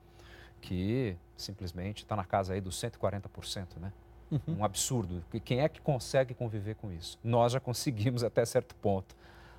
que 0.61 1.17
simplesmente 1.37 2.03
está 2.03 2.17
na 2.17 2.25
casa 2.25 2.55
aí 2.55 2.61
dos 2.61 2.77
140%, 2.77 3.79
né? 3.81 3.93
Uhum. 4.31 4.59
Um 4.59 4.65
absurdo. 4.65 5.25
Quem 5.45 5.61
é 5.61 5.69
que 5.69 5.81
consegue 5.81 6.35
conviver 6.35 6.77
com 6.77 6.93
isso? 6.93 7.19
Nós 7.23 7.53
já 7.53 7.61
conseguimos 7.61 8.23
até 8.25 8.45
certo 8.45 8.75
ponto. 8.77 9.17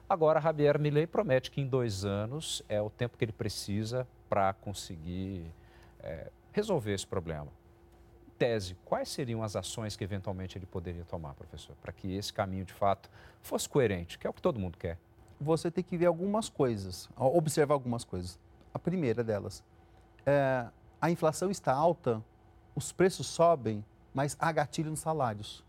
Agora, 0.07 0.41
Javier 0.41 0.77
Milei 0.77 1.07
promete 1.07 1.49
que 1.49 1.61
em 1.61 1.67
dois 1.67 2.03
anos 2.03 2.61
é 2.67 2.81
o 2.81 2.89
tempo 2.89 3.17
que 3.17 3.23
ele 3.23 3.31
precisa 3.31 4.07
para 4.29 4.53
conseguir 4.53 5.45
é, 6.01 6.29
resolver 6.51 6.93
esse 6.93 7.07
problema. 7.07 7.47
Tese, 8.41 8.75
quais 8.83 9.07
seriam 9.07 9.43
as 9.43 9.55
ações 9.55 9.95
que 9.95 10.03
eventualmente 10.03 10.57
ele 10.57 10.65
poderia 10.65 11.05
tomar, 11.05 11.35
professor, 11.35 11.75
para 11.79 11.93
que 11.93 12.11
esse 12.15 12.33
caminho 12.33 12.65
de 12.65 12.73
fato 12.73 13.07
fosse 13.39 13.69
coerente, 13.69 14.17
que 14.17 14.25
é 14.25 14.29
o 14.31 14.33
que 14.33 14.41
todo 14.41 14.59
mundo 14.59 14.79
quer? 14.79 14.97
Você 15.39 15.69
tem 15.69 15.83
que 15.83 15.95
ver 15.95 16.07
algumas 16.07 16.49
coisas, 16.49 17.07
observar 17.15 17.75
algumas 17.75 18.03
coisas. 18.03 18.39
A 18.73 18.79
primeira 18.79 19.23
delas, 19.23 19.63
é, 20.25 20.65
a 20.99 21.11
inflação 21.11 21.51
está 21.51 21.71
alta, 21.71 22.19
os 22.73 22.91
preços 22.91 23.27
sobem, 23.27 23.85
mas 24.11 24.35
há 24.39 24.51
gatilho 24.51 24.89
nos 24.89 25.01
salários. 25.01 25.63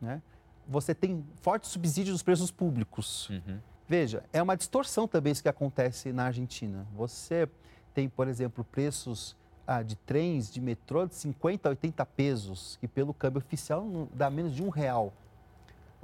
Né? 0.00 0.20
Você 0.66 0.92
tem 0.96 1.24
forte 1.40 1.68
subsídio 1.68 2.12
dos 2.12 2.24
preços 2.24 2.50
públicos. 2.50 3.28
Uhum. 3.28 3.60
Veja, 3.86 4.24
é 4.32 4.42
uma 4.42 4.56
distorção 4.56 5.06
também 5.06 5.30
isso 5.30 5.44
que 5.44 5.48
acontece 5.48 6.12
na 6.12 6.24
Argentina. 6.24 6.84
Você 6.96 7.48
tem, 7.94 8.08
por 8.08 8.26
exemplo, 8.26 8.64
preços 8.64 9.36
ah, 9.66 9.82
de 9.82 9.96
trens, 9.96 10.50
de 10.50 10.60
metrô 10.60 11.06
de 11.06 11.14
50 11.14 11.68
a 11.68 11.70
80 11.70 12.06
pesos, 12.06 12.76
que 12.80 12.88
pelo 12.88 13.14
câmbio 13.14 13.38
oficial 13.38 14.08
dá 14.12 14.28
menos 14.30 14.54
de 14.54 14.62
um 14.62 14.68
real 14.68 15.12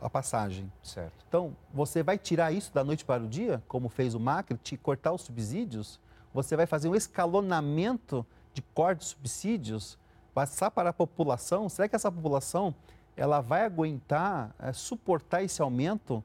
a 0.01 0.11
passagem. 0.11 0.71
Certo. 0.83 1.25
Então, 1.29 1.57
você 1.73 2.03
vai 2.03 2.19
tirar 2.19 2.53
isso 2.53 2.73
da 2.73 2.85
noite 2.85 3.05
para 3.05 3.23
o 3.23 3.29
dia, 3.29 3.63
como 3.67 3.89
fez 3.89 4.15
o 4.15 4.21
Macri, 4.21 4.57
te 4.59 4.77
cortar 4.77 5.13
os 5.13 5.23
subsídios, 5.23 5.99
você 6.33 6.55
vai 6.57 6.67
fazer 6.67 6.89
um 6.89 6.95
escalonamento 6.95 8.25
de 8.53 8.61
corte 8.61 9.01
de 9.01 9.07
subsídios, 9.07 9.99
passar 10.35 10.71
para 10.71 10.91
a 10.91 10.93
população. 10.93 11.69
Será 11.69 11.89
que 11.89 11.97
essa 11.97 12.13
população 12.13 12.75
ela 13.17 13.41
vai 13.41 13.65
aguentar, 13.65 14.55
é, 14.59 14.73
suportar 14.73 15.43
esse 15.43 15.63
aumento? 15.63 16.23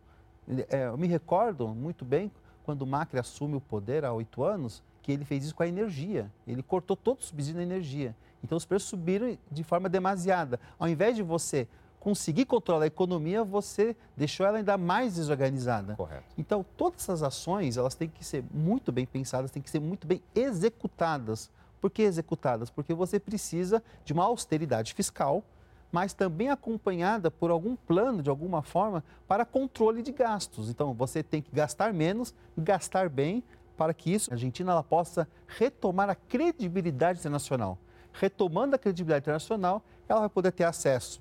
É, 0.70 0.88
eu 0.88 0.98
me 0.98 1.08
recordo 1.08 1.70
muito 1.70 2.04
bem 2.04 2.30
quando 2.64 2.82
o 2.82 2.88
Macri 2.88 3.20
assume 3.20 3.56
o 3.56 3.62
poder 3.62 4.04
há 4.04 4.12
oito 4.12 4.44
anos, 4.44 4.84
que 5.02 5.12
ele 5.12 5.26
fez 5.26 5.44
isso 5.44 5.56
com 5.56 5.64
a 5.64 5.68
energia. 5.68 6.32
Ele 6.48 6.62
cortou 6.62 6.96
todo 6.96 7.20
o 7.20 7.24
subsídio 7.24 7.58
da 7.58 7.64
energia. 7.64 8.16
Então 8.44 8.58
os 8.58 8.66
preços 8.66 8.90
subiram 8.90 9.38
de 9.52 9.64
forma 9.64 9.88
demasiada. 9.88 10.60
Ao 10.80 10.88
invés 10.88 11.16
de 11.16 11.24
você 11.24 11.68
conseguir 12.00 12.46
controlar 12.46 12.86
a 12.86 12.88
economia, 12.88 13.44
você 13.44 13.96
deixou 14.18 14.46
ela 14.46 14.58
ainda 14.58 14.78
mais 14.78 15.16
desorganizada. 15.16 15.96
Correto. 15.96 16.24
Então 16.38 16.66
todas 16.76 17.02
essas 17.02 17.24
ações, 17.24 17.78
elas 17.78 17.96
têm 17.96 18.10
que 18.10 18.26
ser 18.26 18.44
muito 18.52 18.92
bem 18.92 19.06
pensadas, 19.06 19.52
têm 19.52 19.62
que 19.62 19.70
ser 19.70 19.80
muito 19.80 20.08
bem 20.08 20.22
executadas. 20.34 21.50
Por 21.80 21.90
que 21.90 22.04
executadas? 22.04 22.70
Porque 22.70 22.94
você 22.94 23.20
precisa 23.20 23.84
de 24.06 24.14
uma 24.14 24.24
austeridade 24.24 24.94
fiscal, 24.94 25.44
mas 25.92 26.14
também 26.14 26.50
acompanhada 26.50 27.30
por 27.30 27.52
algum 27.52 27.76
plano, 27.76 28.24
de 28.24 28.30
alguma 28.30 28.62
forma, 28.62 29.04
para 29.28 29.44
controle 29.44 30.02
de 30.02 30.12
gastos. 30.12 30.70
Então, 30.70 30.94
você 30.94 31.22
tem 31.22 31.42
que 31.42 31.54
gastar 31.54 31.94
menos, 31.94 32.34
gastar 32.58 33.10
bem, 33.10 33.44
para 33.82 33.96
que 33.96 34.14
isso, 34.14 34.30
a 34.30 34.36
Argentina 34.36 34.74
ela 34.74 34.84
possa 34.84 35.28
retomar 35.48 36.08
a 36.08 36.14
credibilidade 36.14 37.18
internacional. 37.18 37.80
Retomando 38.14 38.76
a 38.76 38.78
credibilidade 38.78 39.24
internacional, 39.24 39.82
ela 40.08 40.20
vai 40.20 40.30
poder 40.30 40.52
ter 40.52 40.66
acesso 40.66 41.20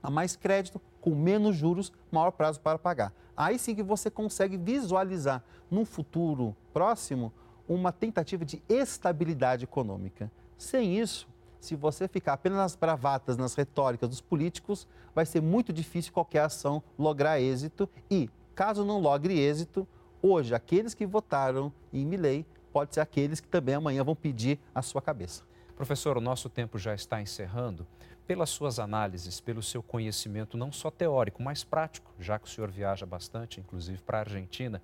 a 0.00 0.08
mais 0.08 0.36
crédito, 0.36 0.80
com 1.00 1.16
menos 1.16 1.56
juros, 1.56 1.92
maior 2.08 2.30
prazo 2.30 2.60
para 2.60 2.78
pagar. 2.78 3.12
Aí 3.36 3.58
sim 3.58 3.74
que 3.74 3.82
você 3.82 4.08
consegue 4.08 4.56
visualizar, 4.56 5.42
num 5.68 5.84
futuro 5.84 6.54
próximo, 6.72 7.32
uma 7.68 7.90
tentativa 7.90 8.44
de 8.44 8.62
estabilidade 8.68 9.64
econômica. 9.64 10.30
Sem 10.56 10.96
isso, 10.96 11.26
se 11.58 11.74
você 11.74 12.06
ficar 12.06 12.34
apenas 12.34 12.58
nas 12.58 12.76
bravatas, 12.76 13.36
nas 13.36 13.56
retóricas 13.56 14.08
dos 14.08 14.20
políticos, 14.20 14.86
vai 15.12 15.26
ser 15.26 15.42
muito 15.42 15.72
difícil 15.72 16.12
qualquer 16.12 16.42
ação 16.42 16.84
lograr 16.96 17.40
êxito 17.40 17.88
e, 18.08 18.30
caso 18.54 18.84
não 18.84 19.00
logre 19.00 19.36
êxito, 19.36 19.88
hoje 20.22 20.54
aqueles 20.54 20.94
que 20.94 21.06
votaram 21.06 21.72
em 21.92 22.04
Milley 22.04 22.46
pode 22.72 22.94
ser 22.94 23.00
aqueles 23.00 23.40
que 23.40 23.48
também 23.48 23.74
amanhã 23.74 24.04
vão 24.04 24.14
pedir 24.14 24.58
a 24.74 24.82
sua 24.82 25.02
cabeça. 25.02 25.42
Professor, 25.76 26.16
o 26.16 26.20
nosso 26.20 26.48
tempo 26.48 26.78
já 26.78 26.94
está 26.94 27.20
encerrando. 27.20 27.86
Pelas 28.26 28.50
suas 28.50 28.78
análises, 28.78 29.40
pelo 29.40 29.62
seu 29.62 29.82
conhecimento 29.82 30.56
não 30.56 30.70
só 30.70 30.90
teórico, 30.90 31.42
mas 31.42 31.64
prático, 31.64 32.12
já 32.18 32.38
que 32.38 32.46
o 32.46 32.50
senhor 32.50 32.70
viaja 32.70 33.04
bastante, 33.04 33.58
inclusive 33.58 34.00
para 34.02 34.18
a 34.18 34.20
Argentina, 34.20 34.80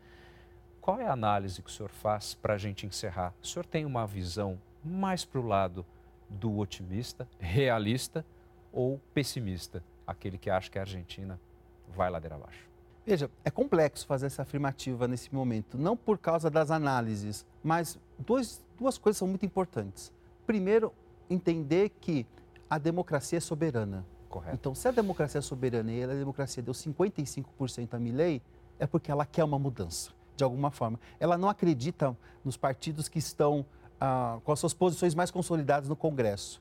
qual 0.81 1.01
é 1.01 1.07
a 1.07 1.13
análise 1.13 1.63
que 1.63 1.69
o 1.69 1.73
senhor 1.73 1.91
faz 1.91 2.35
para 2.35 2.55
a 2.55 2.59
gente 2.59 2.87
encerrar? 2.87 3.35
O 3.43 3.47
senhor 3.47 3.65
tem 3.65 3.85
uma 3.85 4.07
visão 4.07 4.59
mais 4.85 5.25
para 5.25 5.41
o 5.41 5.47
lado 5.47 5.85
do 6.29 6.59
otimista, 6.59 7.29
realista 7.39 8.25
ou 8.73 9.01
pessimista, 9.15 9.83
aquele 10.07 10.39
que 10.39 10.51
acha 10.51 10.71
que 10.71 10.79
a 10.79 10.83
Argentina 10.83 11.41
vai 11.89 12.11
ladeira 12.11 12.37
abaixo? 12.37 12.76
Veja, 13.07 13.31
é 13.45 13.51
complexo 13.53 14.05
fazer 14.05 14.27
essa 14.27 14.43
afirmativa 14.43 15.07
nesse 15.07 15.33
momento, 15.33 15.79
não 15.79 15.97
por 15.97 16.19
causa 16.19 16.51
das 16.51 16.73
análises, 16.73 17.47
mas 17.63 17.97
dois, 18.19 18.61
duas 18.77 18.99
coisas 18.99 19.17
são 19.19 19.29
muito 19.29 19.47
importantes. 19.47 20.13
Primeiro, 20.45 20.93
entender 21.31 21.91
que 22.01 22.27
a 22.69 22.79
democracia 22.79 23.39
é 23.39 23.41
soberana. 23.41 24.05
Correto. 24.29 24.57
Então, 24.57 24.75
se 24.75 24.89
a 24.89 24.91
democracia 24.91 25.39
é 25.39 25.43
soberana 25.43 25.93
e 25.93 26.03
a 26.03 26.09
democracia 26.09 26.61
deu 26.61 26.75
55% 26.75 27.95
a 27.95 27.99
Milley, 27.99 28.43
é 28.77 28.89
porque 28.89 29.09
ela 29.11 29.25
quer 29.25 29.45
uma 29.45 29.59
mudança, 29.59 30.11
de 30.35 30.43
alguma 30.43 30.73
forma. 30.73 30.99
Ela 31.21 31.39
não 31.39 31.49
acredita 31.49 32.17
nos 32.45 32.57
partidos 32.57 33.09
que 33.09 33.21
estão 33.21 33.65
ah, 34.01 34.41
com 34.43 34.51
as 34.51 34.59
suas 34.59 34.75
posições 34.75 35.15
mais 35.15 35.31
consolidadas 35.31 35.89
no 35.89 35.95
Congresso. 35.95 36.61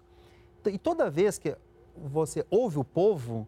E 0.63 0.77
toda 0.77 1.09
vez 1.09 1.39
que 1.39 1.57
você 1.97 2.45
ouve 2.51 2.77
o 2.77 2.83
povo, 2.83 3.47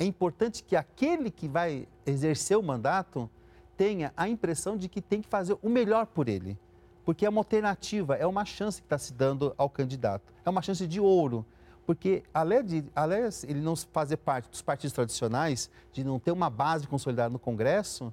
é 0.00 0.04
importante 0.04 0.64
que 0.64 0.74
aquele 0.74 1.30
que 1.30 1.46
vai 1.46 1.86
exercer 2.06 2.56
o 2.56 2.62
mandato 2.62 3.28
tenha 3.76 4.12
a 4.16 4.26
impressão 4.26 4.74
de 4.74 4.88
que 4.88 5.02
tem 5.02 5.20
que 5.20 5.28
fazer 5.28 5.58
o 5.62 5.68
melhor 5.68 6.06
por 6.06 6.26
ele. 6.26 6.58
Porque 7.04 7.26
é 7.26 7.28
uma 7.28 7.40
alternativa, 7.40 8.14
é 8.14 8.26
uma 8.26 8.46
chance 8.46 8.80
que 8.80 8.86
está 8.86 8.96
se 8.96 9.12
dando 9.12 9.54
ao 9.58 9.68
candidato. 9.68 10.32
É 10.42 10.48
uma 10.48 10.62
chance 10.62 10.86
de 10.86 10.98
ouro. 10.98 11.44
Porque, 11.86 12.22
além 12.32 12.64
de 12.64 12.84
além 12.94 13.28
ele 13.46 13.60
não 13.60 13.76
fazer 13.76 14.16
parte 14.16 14.48
dos 14.48 14.62
partidos 14.62 14.94
tradicionais, 14.94 15.70
de 15.92 16.02
não 16.02 16.18
ter 16.18 16.32
uma 16.32 16.48
base 16.48 16.86
consolidada 16.86 17.30
no 17.30 17.38
Congresso, 17.38 18.10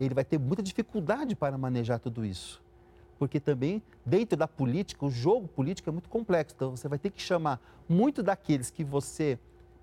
ele 0.00 0.14
vai 0.14 0.24
ter 0.24 0.38
muita 0.38 0.62
dificuldade 0.62 1.36
para 1.36 1.56
manejar 1.56 2.00
tudo 2.00 2.24
isso 2.24 2.60
porque 3.18 3.40
também 3.40 3.82
dentro 4.06 4.36
da 4.36 4.46
política, 4.46 5.04
o 5.04 5.10
jogo 5.10 5.48
político 5.48 5.90
é 5.90 5.92
muito 5.92 6.08
complexo. 6.08 6.54
Então 6.54 6.76
você 6.76 6.88
vai 6.88 6.98
ter 6.98 7.10
que 7.10 7.20
chamar 7.20 7.60
muito 7.88 8.22
daqueles 8.22 8.70
que 8.70 8.84
você, 8.84 9.38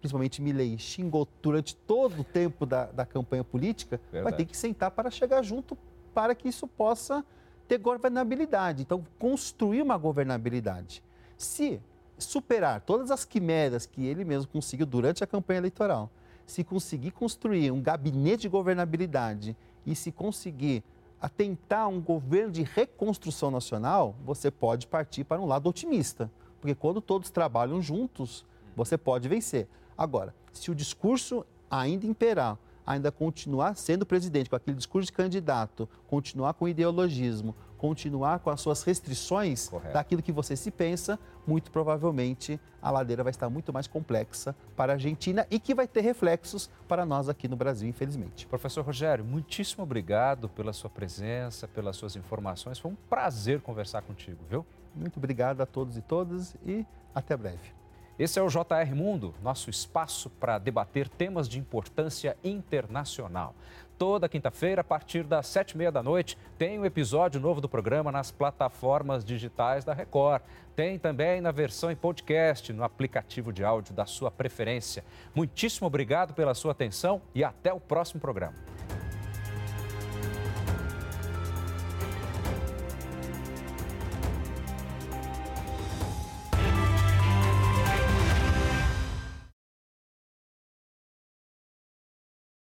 principalmente 0.05 0.39
Milley, 0.39 0.77
xingou 0.77 1.27
durante 1.41 1.75
todo 1.75 2.21
o 2.21 2.23
tempo 2.23 2.63
da, 2.63 2.85
da 2.85 3.05
campanha 3.05 3.43
política, 3.43 3.99
Verdade. 4.11 4.23
vai 4.23 4.33
ter 4.33 4.45
que 4.45 4.55
sentar 4.55 4.91
para 4.91 5.09
chegar 5.09 5.41
junto 5.41 5.75
para 6.13 6.35
que 6.35 6.47
isso 6.47 6.67
possa 6.67 7.25
ter 7.67 7.79
governabilidade. 7.79 8.83
Então, 8.83 9.03
construir 9.17 9.81
uma 9.81 9.97
governabilidade. 9.97 11.03
Se 11.35 11.81
superar 12.19 12.81
todas 12.81 13.09
as 13.09 13.25
quimeras 13.25 13.87
que 13.87 14.05
ele 14.05 14.23
mesmo 14.23 14.47
conseguiu 14.51 14.85
durante 14.85 15.23
a 15.23 15.27
campanha 15.27 15.57
eleitoral, 15.57 16.11
se 16.45 16.63
conseguir 16.63 17.09
construir 17.09 17.71
um 17.71 17.81
gabinete 17.81 18.41
de 18.41 18.49
governabilidade 18.49 19.57
e 19.87 19.95
se 19.95 20.11
conseguir 20.11 20.83
a 21.19 21.27
tentar 21.27 21.87
um 21.87 21.99
governo 21.99 22.51
de 22.51 22.61
reconstrução 22.61 23.49
nacional, 23.49 24.15
você 24.23 24.51
pode 24.51 24.85
partir 24.85 25.23
para 25.23 25.41
um 25.41 25.47
lado 25.47 25.67
otimista. 25.67 26.29
Porque 26.61 26.75
quando 26.75 27.01
todos 27.01 27.31
trabalham 27.31 27.81
juntos, 27.81 28.45
você 28.75 28.97
pode 28.97 29.27
vencer. 29.27 29.67
Agora, 29.97 30.33
se 30.51 30.71
o 30.71 30.75
discurso 30.75 31.45
ainda 31.69 32.05
imperar, 32.05 32.57
ainda 32.85 33.11
continuar 33.11 33.75
sendo 33.75 34.05
presidente 34.05 34.49
com 34.49 34.55
aquele 34.55 34.77
discurso 34.77 35.07
de 35.07 35.13
candidato, 35.13 35.89
continuar 36.07 36.53
com 36.53 36.67
ideologismo, 36.67 37.55
continuar 37.77 38.39
com 38.39 38.49
as 38.49 38.61
suas 38.61 38.83
restrições 38.83 39.67
Correto. 39.69 39.93
daquilo 39.93 40.21
que 40.21 40.31
você 40.31 40.55
se 40.55 40.71
pensa, 40.71 41.19
muito 41.45 41.71
provavelmente 41.71 42.59
a 42.81 42.89
ladeira 42.89 43.23
vai 43.23 43.31
estar 43.31 43.49
muito 43.49 43.73
mais 43.73 43.87
complexa 43.87 44.55
para 44.75 44.93
a 44.93 44.95
Argentina 44.95 45.45
e 45.49 45.59
que 45.59 45.73
vai 45.73 45.87
ter 45.87 46.01
reflexos 46.01 46.69
para 46.87 47.05
nós 47.05 47.27
aqui 47.27 47.47
no 47.47 47.55
Brasil, 47.55 47.87
infelizmente. 47.89 48.47
Professor 48.47 48.83
Rogério, 48.83 49.25
muitíssimo 49.25 49.83
obrigado 49.83 50.47
pela 50.49 50.73
sua 50.73 50.89
presença, 50.89 51.67
pelas 51.67 51.95
suas 51.95 52.15
informações. 52.15 52.79
Foi 52.79 52.91
um 52.91 52.97
prazer 53.09 53.61
conversar 53.61 54.01
contigo, 54.03 54.39
viu? 54.49 54.65
Muito 54.95 55.17
obrigado 55.17 55.61
a 55.61 55.65
todos 55.65 55.97
e 55.97 56.01
todas 56.01 56.55
e 56.65 56.85
até 57.13 57.35
breve. 57.35 57.74
Esse 58.17 58.39
é 58.39 58.41
o 58.41 58.47
JR 58.47 58.95
Mundo, 58.95 59.35
nosso 59.43 59.69
espaço 59.69 60.29
para 60.29 60.57
debater 60.57 61.09
temas 61.09 61.49
de 61.49 61.59
importância 61.59 62.37
internacional. 62.45 63.53
Toda 63.97 64.29
quinta-feira, 64.29 64.79
a 64.79 64.83
partir 64.85 65.23
das 65.23 65.47
sete 65.47 65.71
e 65.71 65.77
meia 65.77 65.91
da 65.91 66.01
noite, 66.01 66.37
tem 66.57 66.79
um 66.79 66.85
episódio 66.85 67.41
novo 67.41 67.59
do 67.59 67.67
programa 67.67 68.13
nas 68.13 68.31
plataformas 68.31 69.25
digitais 69.25 69.83
da 69.83 69.93
Record. 69.93 70.41
Tem 70.77 70.97
também 70.97 71.41
na 71.41 71.51
versão 71.51 71.91
em 71.91 71.95
podcast, 71.95 72.71
no 72.71 72.85
aplicativo 72.85 73.51
de 73.51 73.65
áudio 73.65 73.93
da 73.93 74.05
sua 74.05 74.31
preferência. 74.31 75.03
Muitíssimo 75.33 75.87
obrigado 75.87 76.33
pela 76.33 76.53
sua 76.53 76.71
atenção 76.71 77.21
e 77.33 77.43
até 77.43 77.73
o 77.73 77.81
próximo 77.81 78.21
programa. 78.21 78.74